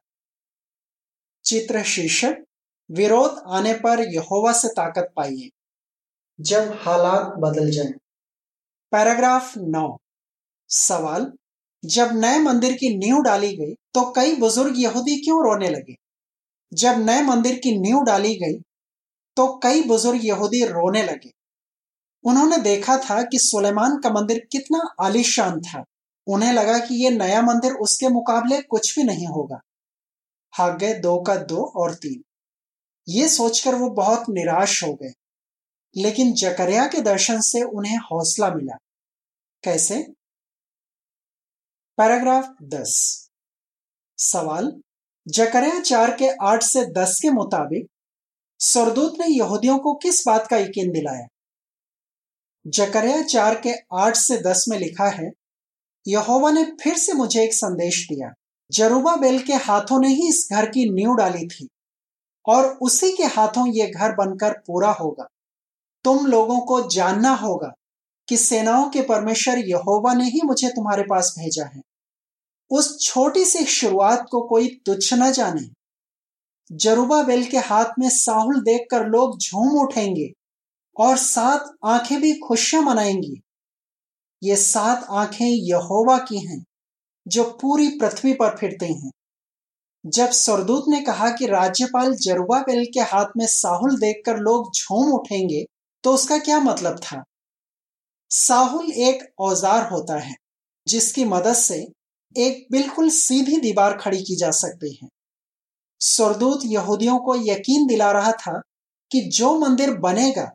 चित्र 1.44 1.82
शीर्षक, 1.82 2.44
विरोध 2.90 3.42
आने 3.46 3.74
पर 3.74 4.00
यहोवा 4.14 4.52
से 4.52 4.68
ताकत 4.68 5.12
पाइए। 5.16 5.48
जब 6.38 6.72
हालात 6.82 7.34
बदल 7.38 7.70
जाएँ। 7.70 7.92
पैराग्राफ 8.92 9.52
नौ। 9.58 9.96
सवाल, 10.70 11.32
जब 11.82 12.10
नए 12.14 12.38
मंदिर 12.38 12.72
की 12.72 12.96
नींव 12.98 13.22
डाली 13.22 13.56
गई 13.56 13.72
तो 13.94 14.04
कई 14.12 14.34
बुज़ुर्ग 14.36 14.74
यहूदी 14.76 15.16
क्यों 15.20 15.38
रोने 15.44 15.68
लगे? 15.68 15.94
जब 16.72 16.98
नए 16.98 17.22
मंदिर 17.22 17.58
की 17.58 17.78
नींव 17.78 18.02
डाली 18.02 18.34
गई 18.34 18.60
तो 19.36 19.46
कई 19.62 19.82
बुज़ुर्ग 19.82 20.24
यहूदी 20.24 20.64
रोने 20.64 21.02
लगे। 21.02 21.30
उन्होंने 22.24 22.58
देखा 22.58 22.96
था 23.00 23.22
कि 23.22 23.38
सुलेमान 23.38 23.98
का 23.98 24.10
मंदिर 24.10 24.38
कितना 24.52 25.04
आलिशान 25.04 25.60
था। 25.60 25.84
उन्हें 26.26 26.52
लगा 26.52 26.78
कि 26.78 27.04
यह 27.04 27.10
नया 27.10 27.42
मंदिर 27.42 27.72
उसके 27.72 28.08
मुकाबले 28.08 28.62
कुछ 28.62 28.94
भी 28.96 29.04
नहीं 29.04 29.26
होगा। 29.26 29.60
गए 30.74 30.94
दो 30.94 31.20
का 31.22 31.36
दो 31.36 31.64
और 31.76 31.94
तीन। 31.94 32.22
ये 33.08 33.28
सोचकर 33.28 33.74
वो 33.74 33.90
बहुत 33.90 34.24
निराश 34.28 34.82
हो 34.84 34.92
गए। 34.94 35.12
लेकिन 35.96 36.32
जकरिया 36.32 36.86
के 36.86 37.00
दर्शन 37.00 37.40
से 37.40 37.62
उन्हें 37.62 37.98
हौसला 37.98 38.50
मिला। 38.50 38.76
कैसे? 39.64 40.02
पैराग्राफ 41.98 42.54
दस। 42.62 43.24
सवाल 44.18 44.80
जकरिया 45.28 45.80
चार 45.80 46.16
के 46.16 46.28
आठ 46.42 46.62
से 46.62 46.84
दस 46.86 47.18
के 47.22 47.30
मुताबिक 47.30 47.86
सरदूत 48.60 49.14
ने 49.20 49.26
यहूदियों 49.26 49.78
को 49.78 49.94
किस 49.94 50.22
बात 50.26 50.46
का 50.46 50.56
यकीन 50.56 50.92
दिलाया? 50.92 51.26
जकरिया 52.66 53.22
चार 53.22 53.60
के 53.60 53.74
आठ 53.92 54.16
से 54.16 54.36
दस 54.36 54.64
में 54.68 54.78
लिखा 54.78 55.08
है, 55.08 55.30
यहोवा 56.08 56.50
ने 56.50 56.64
फिर 56.64 56.96
से 56.96 57.12
मुझे 57.12 57.44
एक 57.44 57.54
संदेश 57.54 58.06
दिया। 58.08 58.32
जरूबा 58.70 59.16
बेल 59.16 59.42
के 59.42 59.52
हाथों 59.52 60.00
ने 60.00 60.08
ही 60.08 60.28
इस 60.28 60.48
घर 60.52 60.66
की 60.66 60.90
नींव 60.90 61.14
डाली 61.14 61.46
थी, 61.46 61.68
और 62.46 62.66
उसी 62.66 63.16
के 63.16 63.24
हाथों 63.24 63.72
ये 63.72 63.86
घर 63.86 64.14
बनकर 64.14 64.52
पूरा 64.52 64.92
होगा। 64.92 65.26
तुम 66.08 66.26
लोगों 66.26 66.60
को 66.60 66.88
जानना 66.88 67.34
होगा 67.34 67.72
कि 68.28 68.36
सेनाओं 68.36 68.90
के 68.90 69.02
परमेश्वर 69.02 69.58
यहोवा 69.58 70.14
ने 70.14 70.24
ही 70.24 70.40
मुझे 70.44 70.68
तुम्हारे 70.68 71.02
पास 71.02 71.34
भेजा 71.38 71.64
है। 71.64 71.82
उस 72.70 73.00
छोटी 73.00 73.44
सी 73.44 73.64
शुरुआत 73.64 74.26
को 74.30 74.48
कोई 74.48 74.68
तुच्छ 74.86 75.14
न 75.14 75.32
जाने। 75.32 75.68
जरूबा 76.72 77.22
बेल 77.22 77.44
के 77.44 77.58
हाथ 77.58 77.84
में 77.98 78.10
साहुल 78.10 78.60
देखकर 78.60 79.06
लोग 79.06 79.38
झूम 79.38 79.80
उठेंगे 79.80 80.32
और 81.00 81.16
सात 81.16 81.70
आँखें 81.84 82.20
भी 82.20 82.38
खुशियाँ 82.38 82.82
मनाएँगी। 82.82 83.40
ये 84.42 84.56
सात 84.56 85.06
आँखें 85.10 85.46
यहोवा 85.46 86.18
की 86.18 86.46
हैं, 86.46 86.64
जो 87.28 87.44
पूरी 87.44 87.88
पृथ्वी 87.88 88.32
पर 88.32 88.56
फिरते 88.56 88.86
हैं। 88.86 89.10
जब 90.06 90.30
सरदूत 90.30 90.84
ने 90.88 91.00
कहा 91.00 91.30
कि 91.30 91.46
राज्यपाल 91.46 92.14
जरुबाबेल 92.14 92.84
के 92.94 93.00
हाथ 93.00 93.26
में 93.36 93.46
साहुल 93.46 93.98
देखकर 93.98 94.36
लोग 94.36 94.72
झूम 94.76 95.12
उठेंगे 95.12 95.64
तो 96.04 96.14
उसका 96.14 96.38
क्या 96.38 96.60
मतलब 96.60 96.98
था? 96.98 97.22
साहुल 98.30 98.90
एक 98.90 99.22
औज़ार 99.38 99.88
होता 99.90 100.18
है, 100.18 100.34
जिसकी 100.86 101.24
मदद 101.24 101.52
से 101.52 101.86
एक 102.36 102.66
बिल्कुल 102.72 103.10
सीधी 103.10 103.60
दीवार 103.60 103.96
खड़ी 103.96 104.22
की 104.22 104.36
जा 104.36 104.50
सकती 104.50 104.98
है। 105.02 105.08
सरदूत 106.00 106.60
यहूदियों 106.64 107.18
को 107.18 107.34
यकीन 107.36 107.86
दिला 107.86 108.10
रहा 108.12 108.32
था 108.32 108.60
कि 109.10 109.20
जो 109.20 109.58
मंदिर 109.58 109.94
बनेगा, 109.94 110.50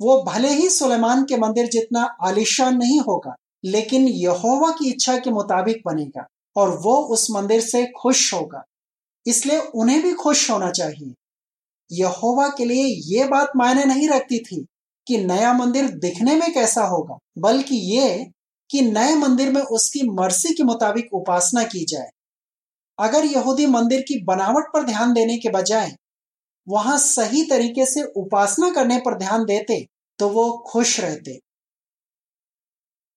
वो 0.00 0.22
भले 0.22 0.48
ही 0.48 0.68
सुलेमान 0.68 1.24
के 1.24 1.36
मंदिर 1.36 1.68
जितना 1.68 2.02
आलिशान 2.22 2.76
नहीं 2.76 3.00
होगा, 3.00 3.34
लेकिन 3.64 4.08
यहोवा 4.08 4.70
की 4.70 4.90
इच्छा 4.90 5.18
के 5.18 5.30
मुताबिक 5.30 5.82
बनेगा 5.86 6.26
और 6.56 6.70
वो 6.78 6.96
उस 7.06 7.30
मंदिर 7.30 7.60
से 7.60 7.86
खुश 7.86 8.34
होगा। 8.34 8.62
इसलिए 9.26 9.58
उन्हें 9.58 10.02
भी 10.02 10.12
खुश 10.12 10.50
होना 10.50 10.70
चाहिए। 10.70 11.14
यहोवा 11.90 12.48
के 12.48 12.64
लिए 12.64 12.84
ये 13.14 13.24
बात 13.24 13.52
मायने 13.56 13.84
नहीं 13.84 14.08
रखती 14.08 14.38
थी 14.38 14.64
कि 15.06 15.18
नया 15.18 15.52
मंदिर 15.52 15.88
दिखने 15.98 16.34
में 16.36 16.52
कैसा 16.54 16.84
होगा, 16.84 17.18
बल्कि 17.38 17.76
ये 17.96 18.26
कि 18.70 18.80
नए 18.82 19.14
मंदिर 19.14 19.52
में 19.52 19.60
उसकी 19.62 20.02
मर्सी 20.10 20.54
के 20.54 20.62
मुताबिक 20.62 21.14
उपासना 21.14 21.62
की 21.64 21.84
जाए। 21.84 22.08
अगर 22.98 23.24
यहूदी 23.24 23.66
मंदिर 23.66 24.00
की 24.00 24.22
बनावट 24.24 24.64
पर 24.74 24.84
ध्यान 24.84 25.12
देने 25.12 25.36
के 25.38 25.50
बजाय 25.50 25.92
वहाँ 26.66 26.98
सही 26.98 27.44
तरीके 27.44 27.86
से 27.86 28.02
उपासना 28.16 28.70
करने 28.70 28.98
पर 28.98 29.18
ध्यान 29.18 29.44
देते 29.44 29.84
तो 30.18 30.28
वो 30.28 30.50
खुश 30.68 30.98
रहते। 31.00 31.38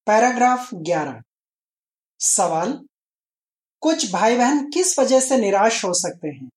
पैराग्राफ 0.08 0.70
11 0.74 1.22
सवाल, 2.20 2.72
कुछ 3.82 4.12
भाई 4.12 4.38
बहन 4.38 4.70
किस 4.70 4.98
वजह 5.00 5.20
से 5.20 5.38
निराश 5.38 5.84
हो 5.86 5.94
सकते 5.94 6.28
हैं? 6.28 6.50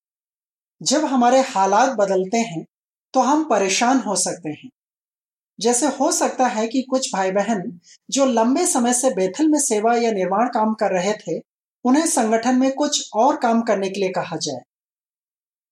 जब 0.80 1.04
हमारे 1.04 1.40
हालात 1.46 1.90
बदलते 1.96 2.38
हैं 2.38 2.64
तो 3.14 3.20
हम 3.20 3.42
परेशान 3.44 3.99
हो 3.99 4.14
सकते 4.16 4.50
हैं। 4.50 4.68
जैसे 5.58 5.87
हो 5.96 6.10
सकता 6.12 6.46
है 6.49 6.66
कि 6.68 6.82
कुछ 6.82 7.08
भाई 7.14 7.30
बहन 7.30 7.62
जो 8.08 8.26
लंबे 8.26 8.66
समय 8.66 8.92
से 8.92 9.10
बेथल 9.10 9.49
में 9.49 9.58
सेवा 9.60 9.94
या 9.96 10.10
निर्माण 10.12 10.49
काम 10.49 10.75
कर 10.75 10.92
रहे 10.92 11.12
थे, 11.14 11.38
उन्हें 11.84 12.06
संगठन 12.06 12.58
में 12.58 12.72
कुछ 12.75 13.08
और 13.16 13.37
काम 13.37 13.62
करने 13.62 13.88
के 13.90 14.00
लिए 14.00 14.10
कहा 14.10 14.37
जाए। 14.38 14.60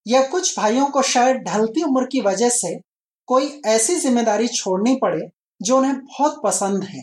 या 0.06 0.20
कुछ 0.26 0.58
भाइयों 0.58 0.86
को 0.86 1.02
शायद 1.04 1.36
ढलती 1.44 1.82
उम्र 1.82 2.04
की 2.06 2.20
वजह 2.20 2.48
से 2.50 2.74
कोई 3.28 3.48
ऐसी 3.66 3.94
ज़िम्मेदारी 3.96 4.46
छोड़नी 4.48 4.94
पड़े 4.96 5.28
जो 5.60 5.76
उन्हें 5.78 5.94
बहुत 5.96 6.40
पसंद 6.44 6.84
है। 6.84 7.02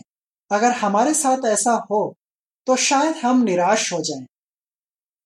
अगर 0.50 0.72
हमारे 0.74 1.14
साथ 1.14 1.44
ऐसा 1.46 1.72
हो 1.90 2.14
तो 2.66 2.76
शायद 2.78 3.16
हम 3.16 3.42
निराश 3.44 3.92
हो 3.92 4.00
जाएँ। 4.00 4.26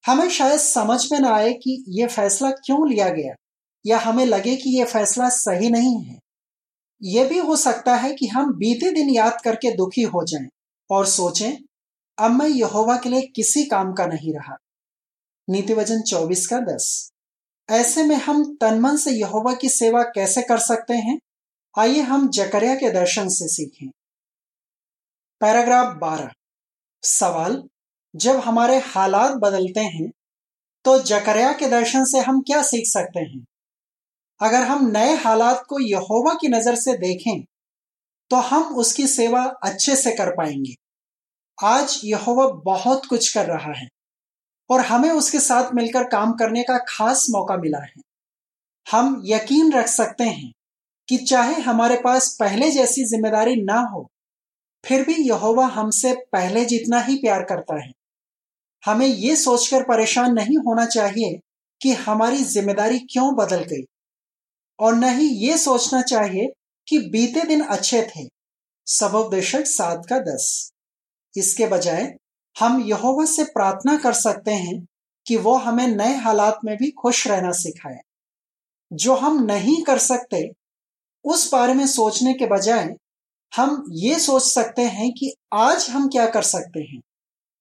हमें 0.07 0.31
शायद 0.31 0.61
समझ 0.61 1.13
में 1.13 1.21
ना 1.21 1.31
आए 1.31 1.53
कि 1.53 1.85
यह 1.89 2.07
फैसला 2.07 2.51
क्यों 2.51 2.89
लिया 2.89 3.09
गया, 3.09 3.35
या 3.87 3.99
हमें 3.99 4.27
लगे 4.27 4.57
कि 4.57 4.79
यह 4.79 4.85
फैसला 4.85 5.29
सही 5.29 5.71
नहीं 5.71 6.05
है। 6.05 6.19
यह 7.03 7.29
भी 7.29 7.39
हो 7.39 7.57
सकता 7.57 7.97
है 7.97 8.15
कि 8.15 8.27
हम 8.27 8.53
बीते 8.55 8.91
दिन 8.91 9.11
याद 9.11 9.41
करके 9.45 9.77
दुखी 9.77 10.03
हो 10.03 10.25
जाएँ 10.25 10.49
और 10.91 11.07
सोचें, 11.07 11.53
अब 12.19 12.31
मैं 12.31 12.49
यहोवा 12.49 12.97
के 12.97 13.09
लिए 13.09 13.23
किसी 13.23 13.65
काम 13.65 13.93
का 13.93 14.07
नहीं 14.07 14.35
रहा। 14.35 14.57
नीति 15.51 15.75
वज़न 15.75 16.03
चौबीस 16.03 16.47
का 16.47 16.61
दस। 16.61 17.11
ऐसे 17.71 18.03
में 18.03 18.17
हम 18.17 18.57
तनमन 18.61 18.97
से 18.97 19.11
यहोवा 19.11 19.55
की 19.55 19.69
सेवा 19.69 20.03
कैसे 20.03 20.43
कर 20.43 20.59
सकते 20.59 20.95
हैं? 20.95 21.21
आइए 21.79 22.01
हम 22.01 22.31
जकरिया 22.31 22.75
के 22.75 22.91
दर्शन 22.91 23.29
से 23.29 23.49
सीखें। 23.49 23.89
पैराग्राफ 25.41 25.97
बारह। 25.97 26.31
सवाल 27.03 27.69
जब 28.15 28.39
हमारे 28.41 28.79
हालात 28.87 29.33
बदलते 29.39 29.81
हैं 29.81 30.11
तो 30.85 30.99
जकरिया 31.01 31.53
के 31.53 31.67
दर्शन 31.69 32.05
से 32.05 32.19
हम 32.21 32.41
क्या 32.43 32.63
सीख 32.63 32.87
सकते 32.87 33.21
हैं? 33.21 33.45
अगर 34.41 34.63
हम 34.63 34.87
नए 34.89 35.15
हालात 35.17 35.65
को 35.69 35.79
यहोवा 35.81 36.35
की 36.35 36.49
नज़र 36.49 36.75
से 36.77 36.97
देखें 36.99 37.41
तो 38.31 38.37
हम 38.39 38.75
उसकी 38.77 39.07
सेवा 39.07 39.43
अच्छे 39.65 39.97
से 39.97 40.11
कर 40.13 40.31
पाएँगे। 40.37 40.75
आज 41.59 42.01
यहोवा 42.05 42.47
बहुत 42.65 43.07
कुछ 43.07 43.33
कर 43.35 43.47
रहा 43.47 43.73
है 43.73 43.89
और 44.71 44.81
हमें 44.83 45.11
उसके 45.11 45.39
साथ 45.41 45.73
मिलकर 45.75 46.05
काम 46.09 46.33
करने 46.33 46.63
का 46.63 46.79
खास 46.89 47.27
मौका 47.31 47.57
मिला 47.57 47.79
है। 47.79 48.03
हम 48.87 49.21
यकीन 49.27 49.73
रख 49.73 49.87
सकते 49.89 50.25
हैं 50.25 50.51
कि 51.09 51.17
चाहे 51.19 51.61
हमारे 51.63 51.97
पास 52.05 52.29
पहले 52.41 52.71
जैसी 52.71 53.05
ज़िम्मेदारी 53.07 53.57
ना 53.63 53.81
हो, 53.85 54.07
फिर 54.85 55.05
भी 55.05 55.15
यहोवा 55.21 55.67
हमसे 55.69 56.15
पहले 56.33 56.65
जितना 56.65 57.01
ही 57.01 57.17
प्यार 57.17 57.43
करता 57.45 57.81
है। 57.81 57.91
हमें 58.85 59.07
ये 59.07 59.37
सोचकर 59.37 59.83
परेशान 59.83 60.33
नहीं 60.33 60.57
होना 60.57 60.87
चाहिए 60.87 61.39
कि 61.81 61.93
हमारी 61.93 62.37
ज़िम्मेदारी 62.37 62.99
क्यों 62.99 63.35
बदल 63.35 63.65
गई। 63.65 63.85
और 64.79 64.95
न 64.95 65.05
ही 65.05 65.29
ये 65.47 65.59
सोचना 65.59 66.03
चाहिए 66.03 66.53
कि 66.89 66.99
बीते 66.99 67.43
दिन 67.43 67.61
अच्छे 67.61 68.03
थे 68.03 68.29
सबोपदेशक 68.87 69.67
सात 69.67 70.07
का 70.09 70.19
दस। 70.19 70.71
इसके 71.37 71.67
बजाय, 71.67 72.15
हम 72.57 72.81
यहोवा 72.81 73.25
से 73.25 73.45
प्रार्थना 73.45 73.97
कर 73.97 74.13
सकते 74.13 74.51
हैं 74.51 74.87
कि 75.27 75.37
वो 75.37 75.57
हमें 75.57 75.87
नए 75.87 76.15
हालात 76.17 76.59
में 76.65 76.77
भी 76.77 76.91
खुश 76.91 77.27
रहना 77.29 77.53
सिखाए। 77.53 77.99
जो 78.93 79.15
हम 79.15 79.45
नहीं 79.45 79.83
कर 79.83 79.99
सकते, 79.99 80.51
उस 81.25 81.53
बारे 81.53 81.75
में 81.75 81.87
सोचने 81.87 82.35
के 82.35 82.47
बजाय, 82.47 82.95
हम 83.53 83.85
ये 83.93 84.19
सोच 84.19 84.43
सकते 84.43 84.83
हैं 84.83 85.13
कि 85.13 85.33
आज 85.53 85.87
हम 85.91 86.09
क्या 86.09 86.27
कर 86.27 86.43
सकते 86.43 86.81
हैं। 86.81 87.01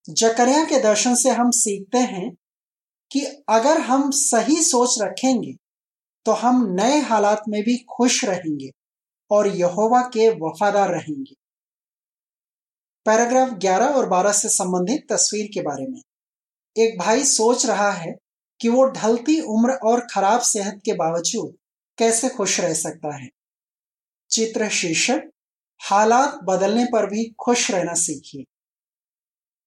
जकरिया 0.10 0.64
के 0.66 0.80
दर्शन 0.80 1.16
से 1.16 1.30
हम 1.30 1.52
सीखते 1.52 1.98
हैं 1.98 2.38
कि 3.12 3.26
अगर 3.50 3.82
हम 3.82 4.12
सही 4.12 4.62
सोच 4.62 5.02
रखेंगे 5.02 5.56
तो 6.26 6.32
हम 6.32 6.66
नए 6.70 7.00
हालात 7.00 7.44
में 7.50 7.64
भी 7.64 7.78
खुश 7.78 8.26
रहेंगे 8.26 8.70
और 9.32 9.48
यहोवा 9.48 10.02
के 10.02 10.30
वफादार 10.30 10.90
रहेंगे। 10.90 11.36
पैराग्राफ 13.06 13.50
11 13.50 13.88
और 13.88 14.10
12 14.10 14.32
से 14.32 14.50
संबंधित 14.50 15.08
तस्वीर 15.12 15.50
के 15.54 15.62
बारे 15.62 15.88
में। 15.88 16.02
एक 16.78 17.00
भाई 17.00 17.24
सोच 17.24 17.66
रहा 17.66 17.92
है 17.92 18.16
कि 18.60 18.70
वो 18.70 18.86
ढलती 18.86 19.40
उम्र 19.40 19.72
और 19.72 20.08
खराब 20.12 20.42
सेहत 20.42 20.82
के 20.86 20.94
बावजूद 20.94 21.56
कैसे 21.98 22.30
खुश 22.30 22.60
रह 22.60 22.74
सकता 22.74 23.16
है। 23.16 23.30
चित्र 24.30 24.70
शीर्षक, 24.70 25.22
हालात 25.80 26.40
बदलने 26.44 26.86
पर 26.86 27.06
भी 27.06 27.36
खुश 27.40 27.72
रहना 27.72 27.94
सीखिए। 27.94 28.44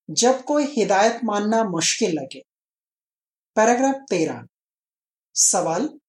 जब 0.09 0.43
कोई 0.43 0.63
हिदायत 0.63 1.19
मानना 1.23 1.63
मुश्किल 1.63 2.11
लगे। 2.11 2.43
पैराग्राफ 3.55 3.95
तेरह। 3.95 4.43
सवाल, 5.35 5.99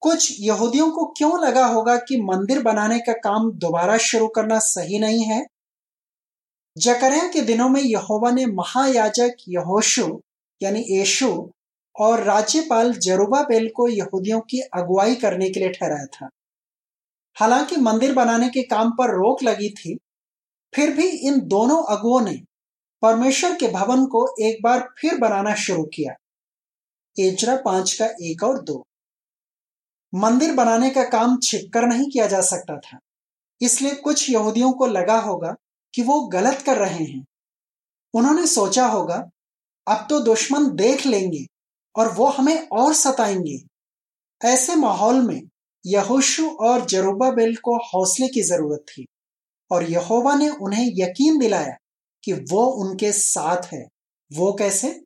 कुछ 0.00 0.36
यहूदियों 0.40 0.90
को 0.90 1.06
क्यों 1.06 1.46
लगा 1.46 1.66
होगा 1.66 1.96
कि 1.96 2.20
मंदिर 2.20 2.62
बनाने 2.62 2.98
का 2.98 3.12
काम 3.12 3.52
दोबारा 3.52 3.98
शुरू 3.98 4.28
करना 4.28 4.58
सही 4.58 4.98
नहीं 4.98 5.24
है? 5.24 5.46
जकरिया 6.78 7.28
के 7.28 7.40
दिनों 7.40 7.68
में 7.68 7.80
यहोवा 7.80 8.30
ने 8.30 8.46
महायाजक 8.46 9.36
यहोशु, 9.48 10.22
यानी 10.62 10.84
यशु, 10.90 11.52
और 12.00 12.22
राज्यपाल 12.22 12.92
जरूबा 12.92 13.42
बेल 13.42 13.70
को 13.76 13.88
यहूदियों 13.88 14.40
की 14.40 14.60
अगुवाई 14.60 15.14
करने 15.14 15.50
के 15.50 15.60
लिए 15.60 15.68
ठहराया 15.68 16.06
था। 16.06 16.28
हालाँकि 17.34 17.76
मंदिर 17.76 18.14
बनाने 18.14 18.48
के 18.48 18.62
काम 18.62 18.90
पर 18.90 19.10
रोक 19.10 19.42
लगी 19.42 19.70
थी, 19.70 19.98
फिर 20.74 20.96
भी 20.96 21.08
इन 21.08 21.40
दोनों 21.40 21.96
अगुओं 21.96 22.20
ने 22.20 22.40
परमेश्वर 23.02 23.56
के 23.56 23.68
भवन 23.68 24.06
को 24.06 24.34
एक 24.40 24.58
बार 24.62 24.88
फिर 25.00 25.18
बनाना 25.18 25.54
शुरू 25.54 25.82
किया। 25.82 26.14
एजरा 27.20 27.56
पाँच 27.56 27.92
का 27.92 28.06
एक 28.06 28.44
और 28.44 28.62
दो। 28.62 28.86
मंदिर 30.14 30.54
बनाने 30.54 30.90
का 30.90 31.04
काम 31.04 31.38
छिपकर 31.42 31.82
नहीं 31.82 32.10
किया 32.10 32.26
जा 32.26 32.40
सकता 32.40 32.78
था। 32.78 32.98
इसलिए 33.60 33.94
कुछ 33.94 34.30
यहूदियों 34.30 34.72
को 34.72 34.86
लगा 34.86 35.20
होगा 35.20 35.54
कि 35.94 36.02
वो 36.02 36.20
गलत 36.20 36.62
कर 36.66 36.78
रहे 36.78 37.04
हैं। 37.04 37.24
उन्होंने 38.14 38.46
सोचा 38.46 38.86
होगा, 38.86 39.30
अब 39.88 40.06
तो 40.10 40.20
दुश्मन 40.20 40.76
देख 40.76 41.06
लेंगे 41.06 41.46
और 41.96 42.12
वो 42.12 42.26
हमें 42.26 42.68
और 42.68 42.94
सताएँगे। 42.94 43.58
ऐसे 44.44 44.76
माहौल 44.76 45.20
में 45.20 45.42
यहोशु 45.86 46.50
और 46.50 46.86
जरूबाबेल 46.86 47.56
को 47.56 47.76
हौसले 47.76 48.28
की 48.28 48.42
ज़रूरत 48.42 48.84
थी 48.88 49.06
और 49.70 49.90
यहोवा 49.90 50.34
ने 50.34 50.48
उन्हें 50.48 50.90
यकीन 50.94 51.38
दिलाया 51.38 51.76
कि 52.24 52.32
वो 52.32 52.66
उनके 52.66 53.12
साथ 53.12 53.62
है। 53.72 53.84
वो 54.32 54.52
कैसे? 54.52 55.02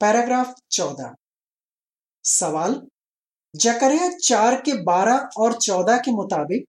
पैराग्राफ 0.00 0.54
चौदह। 0.70 1.14
सवाल, 2.24 2.86
जकरिया 3.56 4.10
चार 4.10 4.54
के 4.54 4.82
बारह 4.82 5.28
और 5.38 5.58
चौदह 5.58 5.96
के 5.96 6.10
मुताबिक 6.10 6.64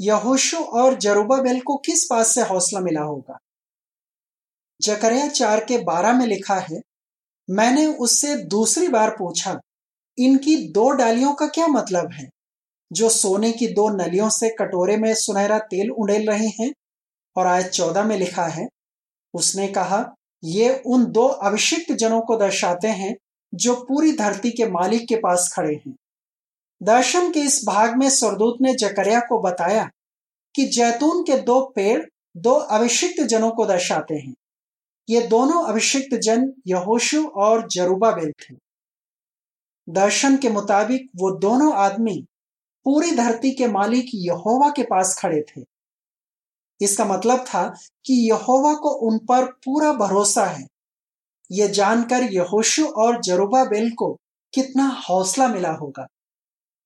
यहोशु 0.00 0.56
और 0.56 0.94
जरूबाबेल 0.94 1.60
को 1.60 1.76
किस 1.76 2.08
बात 2.10 2.26
से 2.26 2.42
हौसला 2.42 2.80
मिला 2.80 3.00
होगा? 3.00 3.38
जकरिया 4.80 5.28
चार 5.28 5.64
के 5.64 5.78
बारह 5.78 6.18
में 6.18 6.26
लिखा 6.26 6.54
है, 6.54 6.80
मैंने 7.50 7.86
उससे 7.86 8.36
दूसरी 8.36 8.88
बार 8.88 9.10
पूछा, 9.10 9.60
इनकी 10.18 10.72
दो 10.72 10.90
डालियों 10.90 11.34
का 11.34 11.46
क्या 11.46 11.66
मतलब 11.66 12.12
है? 12.12 12.30
जो 12.92 13.08
सोने 13.08 13.52
की 13.52 13.66
दो 13.66 13.88
नलियों 13.88 14.30
से 14.30 14.48
कटोरे 14.50 14.96
में 14.96 15.14
सुनहरा 15.14 15.58
तेल 15.58 15.90
उड़ेल 15.90 16.30
रहे 16.30 16.46
हैं 16.46 16.72
और 17.36 17.46
आज 17.46 17.68
चौदह 17.68 18.04
में 18.04 18.18
लिखा 18.18 18.46
है, 18.46 18.68
उसने 19.34 19.68
कहा, 19.68 20.14
ये 20.44 20.82
उन 20.86 21.06
दो 21.06 21.26
अभिषिक्त 21.26 21.92
जनों 21.92 22.20
को 22.20 22.36
दर्शाते 22.36 22.88
हैं 22.88 23.16
जो 23.54 23.74
पूरी 23.74 24.12
धरती 24.12 24.50
के 24.50 24.66
मालिक 24.66 25.08
के 25.08 25.16
पास 25.16 25.52
खड़े 25.54 25.74
हैं। 25.86 25.96
दर्शन 26.82 27.32
के 27.32 27.40
इस 27.40 27.64
भाग 27.66 27.96
में 27.96 28.10
सरदूत 28.10 28.58
ने 28.60 28.74
जकरिया 28.74 29.20
को 29.20 29.42
बताया 29.42 29.90
कि 30.54 30.66
जैतून 30.66 31.22
के 31.22 31.36
दो 31.36 31.72
पेड़ 31.76 32.02
दो 32.36 32.52
अभिषिक्त 32.52 33.22
जनों 33.22 33.50
को 33.50 33.66
दर्शाते 33.66 34.14
हैं। 34.14 34.34
ये 35.08 35.26
दोनों 35.26 35.64
अभिषिक्त 35.64 36.16
जन 36.16 36.52
यहोशु 36.66 37.26
और 37.26 37.68
जरूबाबेल 37.68 38.32
थे। 38.32 38.54
दर्शन 39.88 40.36
के 40.36 40.48
मुताबिक 40.48 41.10
वो 41.16 41.30
दोनों 41.30 41.74
आदमी 41.74 42.26
पूरी 42.84 43.10
धरती 43.10 43.50
के 43.50 43.66
मालिक 43.66 44.06
यहोवा 44.14 44.70
के 44.70 44.82
पास 44.82 45.16
खड़े 45.18 45.42
थे। 45.42 45.75
इसका 46.80 47.04
मतलब 47.04 47.38
था 47.38 47.68
कि 48.06 48.30
यहोवा 48.30 48.74
को 48.74 48.88
उन 48.88 49.18
पर 49.18 49.44
पूरा 49.44 49.92
भरोसा 49.92 50.44
है। 50.44 50.66
यह 51.52 51.66
जानकर 51.66 52.22
यहोशु 52.22 52.86
और 52.86 53.22
जरूबाबेल 53.22 53.90
को 53.90 54.16
कितना 54.54 55.02
हौसला 55.10 55.48
मिला 55.48 55.72
होगा। 55.72 56.06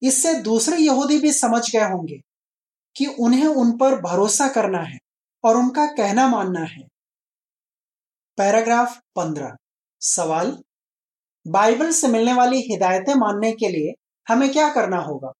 इससे 0.03 0.35
दूसरे 0.35 0.77
यहूदी 0.77 1.19
भी 1.19 1.33
समझ 1.33 1.73
गए 1.73 1.85
होंगे 1.85 2.21
कि 2.97 3.07
उन्हें 3.07 3.47
उन 3.47 3.79
पर 3.79 4.01
भरोसा 4.01 4.49
करना 4.49 4.79
है 4.79 4.99
और 5.45 5.57
उनका 5.57 5.87
कहना 5.87 6.29
मानना 6.29 6.61
है। 6.61 6.89
पैराग्राफ 8.37 8.99
पंद्रह। 9.17 9.57
सवाल? 10.01 10.63
बाइबल 11.47 11.91
से 11.91 12.09
मिलने 12.09 12.33
वाली 12.33 12.61
हिदायतें 12.61 13.15
मानने 13.15 13.53
के 13.53 13.69
लिए 13.69 13.93
हमें 14.29 14.53
क्या 14.53 14.69
करना 14.69 14.97
होगा? 14.97 15.33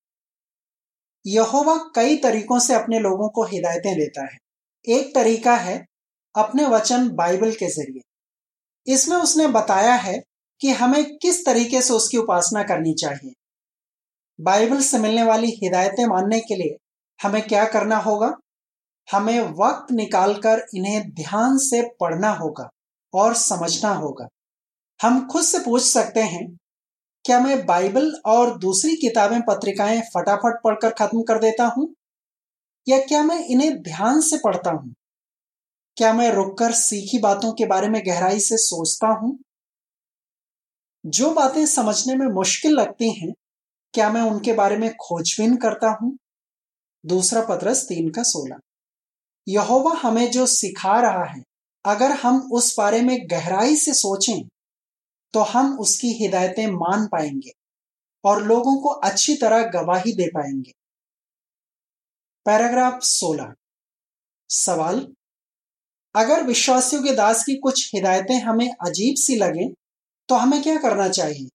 यहोवा 1.27 1.91
कई 1.95 2.17
तरीकों 2.17 2.59
से 2.59 2.73
अपने 2.73 2.99
लोगों 2.99 3.29
को 3.29 3.43
हिदायतें 3.43 3.95
देता 3.95 4.23
है। 4.23 4.37
एक 4.87 5.15
तरीका 5.15 5.55
है 5.55 5.85
अपने 6.35 6.65
वचन 6.65 7.09
बाइबल 7.09 7.51
के 7.51 7.67
ज़रिए। 7.67 8.01
इसमें 8.93 9.17
उसने 9.17 9.47
बताया 9.47 9.93
है 9.93 10.23
कि 10.61 10.69
हमें 10.69 11.17
किस 11.17 11.45
तरीके 11.45 11.81
से 11.81 11.93
उसकी 11.93 12.17
उपासना 12.17 12.63
करनी 12.63 12.93
चाहिए। 12.93 13.31
बाइबल 14.41 14.81
से 14.81 14.97
मिलने 14.99 15.23
वाली 15.23 15.47
हिदायतें 15.47 16.05
मानने 16.05 16.39
के 16.39 16.55
लिए 16.55 16.77
हमें 17.23 17.41
क्या 17.41 17.65
करना 17.65 17.97
होगा? 17.97 18.37
हमें 19.11 19.39
वक्त 19.39 19.91
निकालकर 19.91 20.65
इन्हें 20.75 21.09
ध्यान 21.09 21.57
से 21.57 21.89
पढ़ना 21.99 22.31
होगा 22.31 22.69
और 23.13 23.33
समझना 23.33 23.93
होगा। 23.93 24.27
हम 25.01 25.27
खुद 25.27 25.43
से 25.43 25.59
पूछ 25.59 25.83
सकते 25.83 26.19
हैं 26.19 26.57
क्या 27.25 27.39
मैं 27.39 27.65
बाइबल 27.65 28.21
और 28.25 28.57
दूसरी 28.57 28.95
किताबें 28.95 29.41
पत्रिकाएँ 29.41 30.01
फटाफट 30.01 30.61
पढ़कर 30.63 30.89
खत्म 30.89 31.21
कर 31.21 31.39
देता 31.39 31.65
हूँ? 31.65 31.95
या 32.87 32.99
क्या 32.99 33.23
मैं 33.23 33.45
इन्हें 33.45 33.81
ध्यान 33.81 34.21
से 34.21 34.37
पढ़ता 34.37 34.71
हूँ? 34.71 34.93
क्या 35.97 36.13
मैं 36.13 36.31
रुककर 36.31 36.71
सीखी 36.71 37.19
बातों 37.19 37.53
के 37.53 37.65
बारे 37.65 37.89
में 37.89 38.01
गहराई 38.05 38.39
से 38.39 38.57
सोचता 38.57 39.07
हूँ? 39.07 39.39
जो 41.05 41.31
बातें 41.31 41.65
समझने 41.65 42.15
में 42.15 42.27
मुश्किल 42.27 42.71
लगती 42.71 43.11
हैं, 43.11 43.33
क्या 43.93 44.09
मैं 44.09 44.21
उनके 44.21 44.53
बारे 44.53 44.77
में 44.77 44.95
खोजबीन 44.95 45.55
करता 45.55 45.97
हूँ? 46.01 46.17
दूसरा 47.05 47.41
पत्रस 47.41 47.85
तीन 47.89 48.09
का 48.09 48.23
सोलह। 48.23 48.55
यहोवा 49.47 49.95
हमें 49.95 50.31
जो 50.31 50.45
सिखा 50.45 51.01
रहा 51.01 51.25
है, 51.25 51.43
अगर 51.85 52.11
हम 52.11 52.49
उस 52.51 52.75
बारे 52.77 53.01
में 53.01 53.27
गहराई 53.31 53.75
से 53.75 53.93
सोचें 53.93 54.47
तो 55.33 55.39
हम 55.39 55.77
उसकी 55.79 56.11
हिदायतें 56.13 56.67
मान 56.67 57.07
पाएँगे 57.07 57.51
और 58.23 58.43
लोगों 58.43 58.81
को 58.81 58.89
अच्छी 58.89 59.35
तरह 59.35 59.63
गवाही 59.71 60.13
दे 60.13 60.27
पाएँगे। 60.27 60.71
पैराग्राफ 62.45 62.99
16 63.01 63.53
सवाल, 64.49 65.07
अगर 66.15 66.43
विश्वासियों 66.43 67.03
के 67.03 67.13
दास 67.15 67.43
की 67.43 67.55
कुछ 67.55 67.93
हिदायतें 67.95 68.39
हमें 68.39 68.69
अजीब 68.81 69.15
सी 69.15 69.35
लगें 69.35 69.73
तो 70.29 70.35
हमें 70.35 70.61
क्या 70.63 70.77
करना 70.77 71.09
चाहिए? 71.09 71.47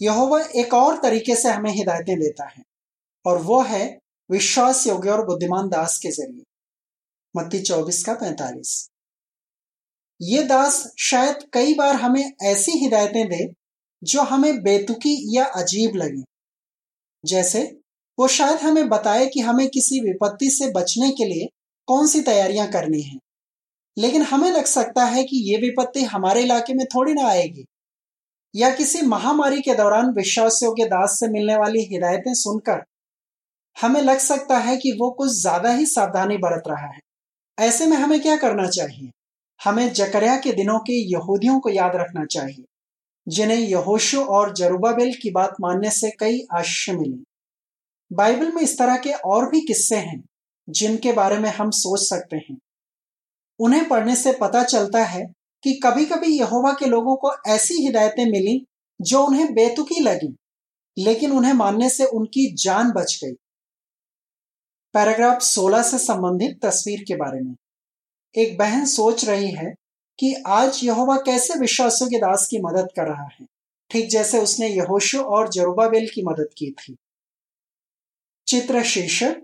यहोवा 0.00 0.40
एक 0.56 0.74
और 0.74 0.96
तरीके 1.02 1.34
से 1.36 1.48
हमें 1.48 1.70
हिदायतें 1.70 2.18
देता 2.20 2.48
है, 2.48 2.62
और 3.24 3.42
वो 3.42 3.62
है 3.62 3.98
विश्वास 4.30 4.86
योग्य 4.86 5.10
और 5.10 5.26
बुद्धिमान 5.26 5.68
दास 5.68 5.98
के 5.98 6.10
ज़रिए। 6.10 6.42
मत्ती 7.34 7.60
चौबीस 7.62 8.04
का 8.04 8.14
पैंतालीस। 8.14 8.91
ये 10.20 10.42
दास 10.42 10.82
शायद 11.00 11.38
कई 11.52 11.74
बार 11.74 11.94
हमें 11.96 12.22
ऐसी 12.44 12.72
हिदायतें 12.78 13.28
दे, 13.28 13.46
जो 14.02 14.22
हमें 14.22 14.62
बेतुकी 14.62 15.14
या 15.36 15.44
अजीब 15.54 15.96
लगे। 15.96 16.22
जैसे, 17.24 17.62
वो 18.18 18.28
शायद 18.28 18.58
हमें 18.58 18.88
बताए 18.88 19.26
कि 19.26 19.40
हमें 19.40 19.66
किसी 19.68 20.00
विपत्ति 20.00 20.50
से 20.50 20.70
बचने 20.72 21.10
के 21.10 21.24
लिए 21.24 21.48
कौन 21.88 22.06
सी 22.06 22.20
तैयारियाँ 22.22 22.66
करनी 22.68 23.00
है। 23.02 23.18
लेकिन 23.96 24.22
हमें 24.24 24.50
लग 24.50 24.64
सकता 24.66 25.04
है 25.06 25.24
कि 25.24 25.38
ये 25.50 25.58
विपत्ति 25.60 26.02
हमारे 26.06 26.42
इलाके 26.42 26.74
में 26.74 26.84
थोड़ी 26.86 27.14
ना 27.14 27.26
आएगी, 27.28 27.64
या 28.54 28.70
किसी 28.76 29.02
महामारी 29.06 29.60
के 29.62 29.74
दौरान 29.74 30.12
विश्वासियों 30.12 30.72
के 30.72 30.84
दास 30.86 31.18
से 31.20 31.28
मिलने 31.30 31.56
वाली 31.56 31.82
हिदायतें 31.86 32.34
सुनकर 32.36 32.82
हमें 33.76 34.00
लग 34.02 34.18
सकता 34.20 34.58
है 34.60 34.76
कि 34.76 34.92
वो 34.92 35.10
कुछ 35.12 35.32
ज़्यादा 35.32 35.72
ही 35.72 35.86
सावधानी 35.86 36.36
बरत 36.38 36.64
रहा 36.68 36.86
है। 36.86 37.00
ऐसे 37.58 37.86
में 37.86 37.96
हमें 37.96 38.20
क्या 38.22 38.36
करना 38.38 38.68
चाहिए? 38.68 39.10
हमें 39.64 39.92
जकरिया 39.92 40.36
के 40.36 40.52
दिनों 40.52 40.78
के 40.78 40.92
यहूदियों 40.92 41.60
को 41.60 41.68
याद 41.68 41.92
रखना 41.94 42.24
चाहिए, 42.24 42.64
जिन्हें 43.28 43.58
यहोशु 43.58 44.20
और 44.20 44.54
जरूबाबेल 44.54 45.14
की 45.22 45.30
बात 45.30 45.54
मानने 45.60 45.90
से 45.90 46.10
कई 46.10 46.40
आश्चर्य 46.54 46.98
मिले। 46.98 47.24
बाइबल 48.16 48.52
में 48.52 48.62
इस 48.62 48.78
तरह 48.78 48.96
के 48.96 49.12
और 49.12 49.48
भी 49.50 49.60
किस्से 49.60 49.96
हैं, 49.96 50.24
जिनके 50.70 51.12
बारे 51.12 51.38
में 51.38 51.50
हम 51.50 51.70
सोच 51.70 52.00
सकते 52.00 52.36
हैं। 52.36 52.58
उन्हें 53.58 53.88
पढ़ने 53.88 54.16
से 54.16 54.32
पता 54.32 54.64
चलता 54.64 55.04
है 55.04 55.24
कि 55.62 55.80
कभी 55.84 56.06
कभी 56.06 56.38
यहोवा 56.38 56.72
के 56.72 56.86
लोगों 56.86 57.16
को 57.16 57.50
ऐसी 57.50 57.74
हिदायतें 57.74 58.24
मिली, 58.24 58.66
जो 59.00 59.26
उन्हें 59.26 59.54
बेतुकी 59.54 60.00
लगी, 60.00 60.36
लेकिन 60.98 61.32
उन्हें 61.32 61.52
मानने 61.52 61.90
से 61.90 62.04
उनकी 62.04 62.54
जान 62.54 62.90
बच 62.90 63.20
गई। 63.24 63.32
पैराग्राफ 64.94 65.40
16 65.40 65.82
से 65.82 65.98
संबंधित 65.98 66.66
तस्वीर 66.66 67.04
के 67.08 67.14
बारे 67.14 67.40
में। 67.40 67.54
एक 68.38 68.58
बहन 68.58 68.84
सोच 68.84 69.24
रही 69.24 69.50
है 69.50 69.74
कि 70.18 70.42
आज 70.46 70.80
यहोवा 70.84 71.16
कैसे 71.16 71.58
विश्वासियों 71.58 72.10
के 72.10 72.18
दास 72.18 72.48
की 72.50 72.58
मदद 72.58 72.88
कर 72.96 73.02
रहा 73.02 73.28
है। 73.40 73.46
ठीक 73.90 74.10
जैसे 74.10 74.38
उसने 74.38 74.68
यहोशु 74.68 75.22
और 75.22 75.48
जरूबाबेल 75.48 76.10
की 76.14 76.22
मदद 76.22 76.48
की 76.58 76.70
थी। 76.70 76.96
चित्र 78.48 78.82
शीर्षक 78.82 79.42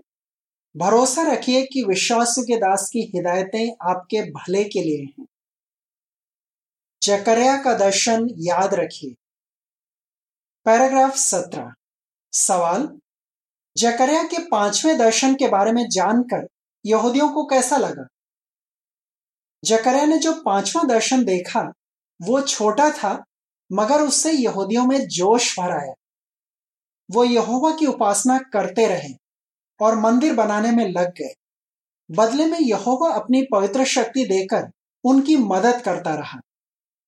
भरोसा 0.77 1.21
रखिए 1.21 1.65
कि 1.65 1.83
विश्वासियों 1.83 2.45
के 2.45 2.57
दास 2.57 2.89
की 2.93 2.99
हिदायतें 2.99 3.89
आपके 3.89 4.31
भले 4.31 4.63
के 4.63 4.81
लिए 4.83 5.03
हैं। 5.03 5.25
जकरिया 7.03 7.61
का 7.61 7.73
दर्शन 7.73 8.27
याद 8.37 8.73
रखिए। 8.73 9.15
पैराग्राफ 10.65 11.15
सत्रह, 11.15 11.73
सवाल, 12.31 12.99
जकरिया 13.77 14.23
के 14.23 14.47
पाँचवें 14.47 14.97
दर्शन 14.97 15.35
के 15.35 15.47
बारे 15.47 15.71
में 15.71 15.89
जानकर 15.89 16.47
यहूदियों 16.85 17.29
को 17.29 17.45
कैसा 17.45 17.77
लगा? 17.77 18.07
जकरिया 19.63 20.05
ने 20.05 20.17
जो 20.17 20.41
पांचवा 20.41 20.83
दर्शन 20.83 21.25
देखा, 21.25 21.73
वो 22.21 22.41
छोटा 22.41 22.89
था, 22.89 23.23
मगर 23.71 24.01
उससे 24.01 24.31
यहूदियों 24.31 24.85
में 24.85 25.07
जोश 25.07 25.59
भर 25.59 25.71
आया। 25.71 25.93
वो 27.11 27.23
यहोवा 27.23 27.75
की 27.75 27.85
उपासना 27.85 28.39
करते 28.39 28.87
रहे 28.87 29.13
और 29.81 29.99
मंदिर 29.99 30.33
बनाने 30.33 30.71
में 30.71 30.89
लग 30.89 31.13
गए। 31.13 31.33
बदले 32.11 32.45
में 32.45 32.59
यहोवा 32.59 33.11
अपनी 33.11 33.47
पवित्र 33.51 33.85
शक्ति 33.85 34.25
देकर 34.25 34.71
उनकी 35.03 35.37
मदद 35.37 35.81
करता 35.81 36.15
रहा। 36.15 36.39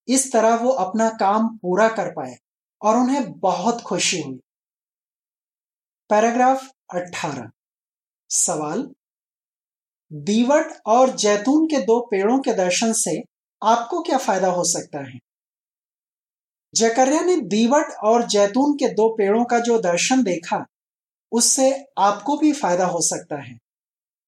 इस 0.08 0.34
तरह 0.34 0.56
वो 0.56 0.70
अपना 0.70 1.10
काम 1.10 1.58
पूरा 1.58 1.90
कर 1.90 2.12
पाए 2.12 2.38
और 2.82 2.98
उन्हें 2.98 3.40
बहुत 3.40 3.82
खुशी 3.82 4.22
हुई। 4.22 4.40
पैराग्राफ 6.10 6.70
18 6.96 7.52
सवाल 8.30 8.94
दीवट 10.14 10.66
और 10.86 11.16
जैतून 11.16 11.66
के 11.66 11.78
दो 11.78 12.08
पेड़ों 12.12 12.40
के 12.40 12.54
दर्शन 12.54 12.94
से 12.94 13.24
आपको 13.64 14.02
क्या 14.02 14.18
फ़ायदा 14.18 14.48
हो 14.48 14.64
सकता 14.64 15.00
है? 15.00 15.20
जकरिया 16.76 17.22
ने 17.22 17.38
दीवट 17.38 17.86
और 18.04 18.28
जैतून 18.28 18.74
के 18.74 18.88
दो 18.88 19.10
पेड़ों 19.10 19.46
का 19.46 19.60
जो 19.60 19.78
दर्शन 19.78 20.24
देखा, 20.24 20.66
उससे 21.32 21.86
आपको 21.98 22.38
भी 22.38 22.52
फ़ायदा 22.54 22.86
हो 22.86 23.02
सकता 23.02 23.42
है। 23.42 23.58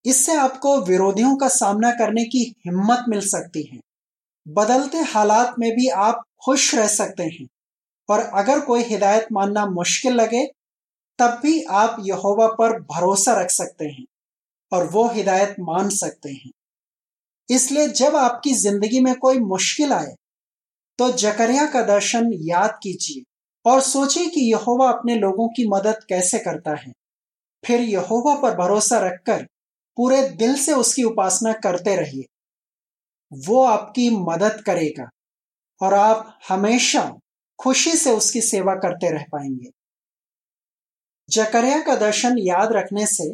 इससे 0.05 0.35
आपको 0.35 0.81
विरोधियों 0.81 1.35
का 1.37 1.47
सामना 1.47 1.91
करने 1.91 2.23
की 2.23 2.55
हिम्मत 2.65 3.05
मिल 3.09 3.21
सकती 3.21 3.63
है। 3.63 3.79
बदलते 4.47 4.97
हालात 4.97 5.55
में 5.59 5.71
भी 5.71 5.89
आप 5.89 6.23
खुश 6.45 6.75
रह 6.75 6.87
सकते 6.87 7.23
हैं 7.23 7.47
और 8.09 8.19
अगर 8.19 8.59
कोई 8.59 8.83
हिदायत 8.83 9.27
मानना 9.31 9.65
मुश्किल 9.65 10.13
लगे, 10.13 10.45
तब 11.19 11.39
भी 11.43 11.63
आप 11.63 11.97
यहोवा 11.99 12.47
पर 12.47 12.81
भरोसा 12.81 13.41
रख 13.41 13.49
सकते 13.49 13.85
हैं। 13.85 14.05
और 14.73 14.87
वो 14.89 15.07
हिदायत 15.09 15.55
मान 15.61 15.89
सकते 15.91 16.29
हैं। 16.31 16.51
इसलिए 17.49 17.87
जब 17.89 18.15
आपकी 18.15 18.53
ज़िंदगी 18.55 18.99
में 18.99 19.13
कोई 19.15 19.39
मुश्किल 19.41 19.93
आए 19.93 20.13
तो 20.99 21.11
जकरिया 21.13 21.65
का 21.65 21.81
दर्शन 21.83 22.29
याद 22.43 22.77
कीजिए 22.83 23.23
और 23.65 23.81
सोचिए 23.81 24.27
कि 24.29 24.41
यहोवा 24.43 24.89
अपने 24.89 25.15
लोगों 25.15 25.47
की 25.47 25.67
मदद 25.69 26.03
कैसे 26.09 26.39
करता 26.39 26.75
है। 26.75 26.91
फिर 27.63 27.81
यहोवा 27.81 28.35
पर 28.35 28.55
भरोसा 28.57 28.99
रखकर 28.99 29.43
पूरे 29.97 30.21
दिल 30.31 30.55
से 30.55 30.73
उसकी 30.73 31.03
उपासना 31.03 31.53
करते 31.63 31.95
रहिए। 31.95 32.25
वो 33.31 33.63
आपकी 33.63 34.09
मदद 34.21 34.61
करेगा 34.65 35.09
और 35.81 35.93
आप 35.93 36.39
हमेशा 36.49 37.03
खुशी 37.59 37.95
से 37.97 38.11
उसकी 38.11 38.41
सेवा 38.43 38.73
करते 38.75 39.11
रह 39.11 39.25
पाएँगे। 39.31 39.69
जकरिया 41.29 41.79
का 41.81 41.95
दर्शन 41.97 42.37
याद 42.39 42.73
रखने 42.73 43.05
से 43.07 43.33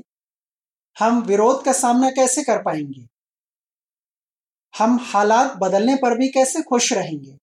हम 0.99 1.21
विरोध 1.21 1.65
का 1.65 1.73
सामना 1.73 2.09
कैसे 2.09 2.43
कर 2.43 2.63
पाएँगे? 2.63 3.07
हम 4.77 4.99
हालात 5.01 5.57
बदलने 5.57 5.95
पर 5.95 6.17
भी 6.17 6.29
कैसे 6.29 6.61
खुश 6.61 6.93
रहेंगे? 6.93 7.37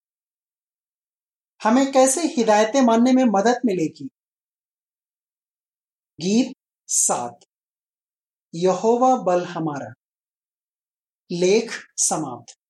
हमें 1.64 1.92
कैसे 1.92 2.20
हिदायतें 2.20 2.82
मानने 2.82 3.12
में 3.12 3.24
मदद 3.24 3.60
मिलेगी? 3.66 4.04
गीत 6.20 6.56
सात। 6.86 7.40
यहोवा 8.54 9.16
बल 9.16 9.44
हमारा। 9.44 9.94
लेख 11.32 11.70
समाप्त। 11.96 12.65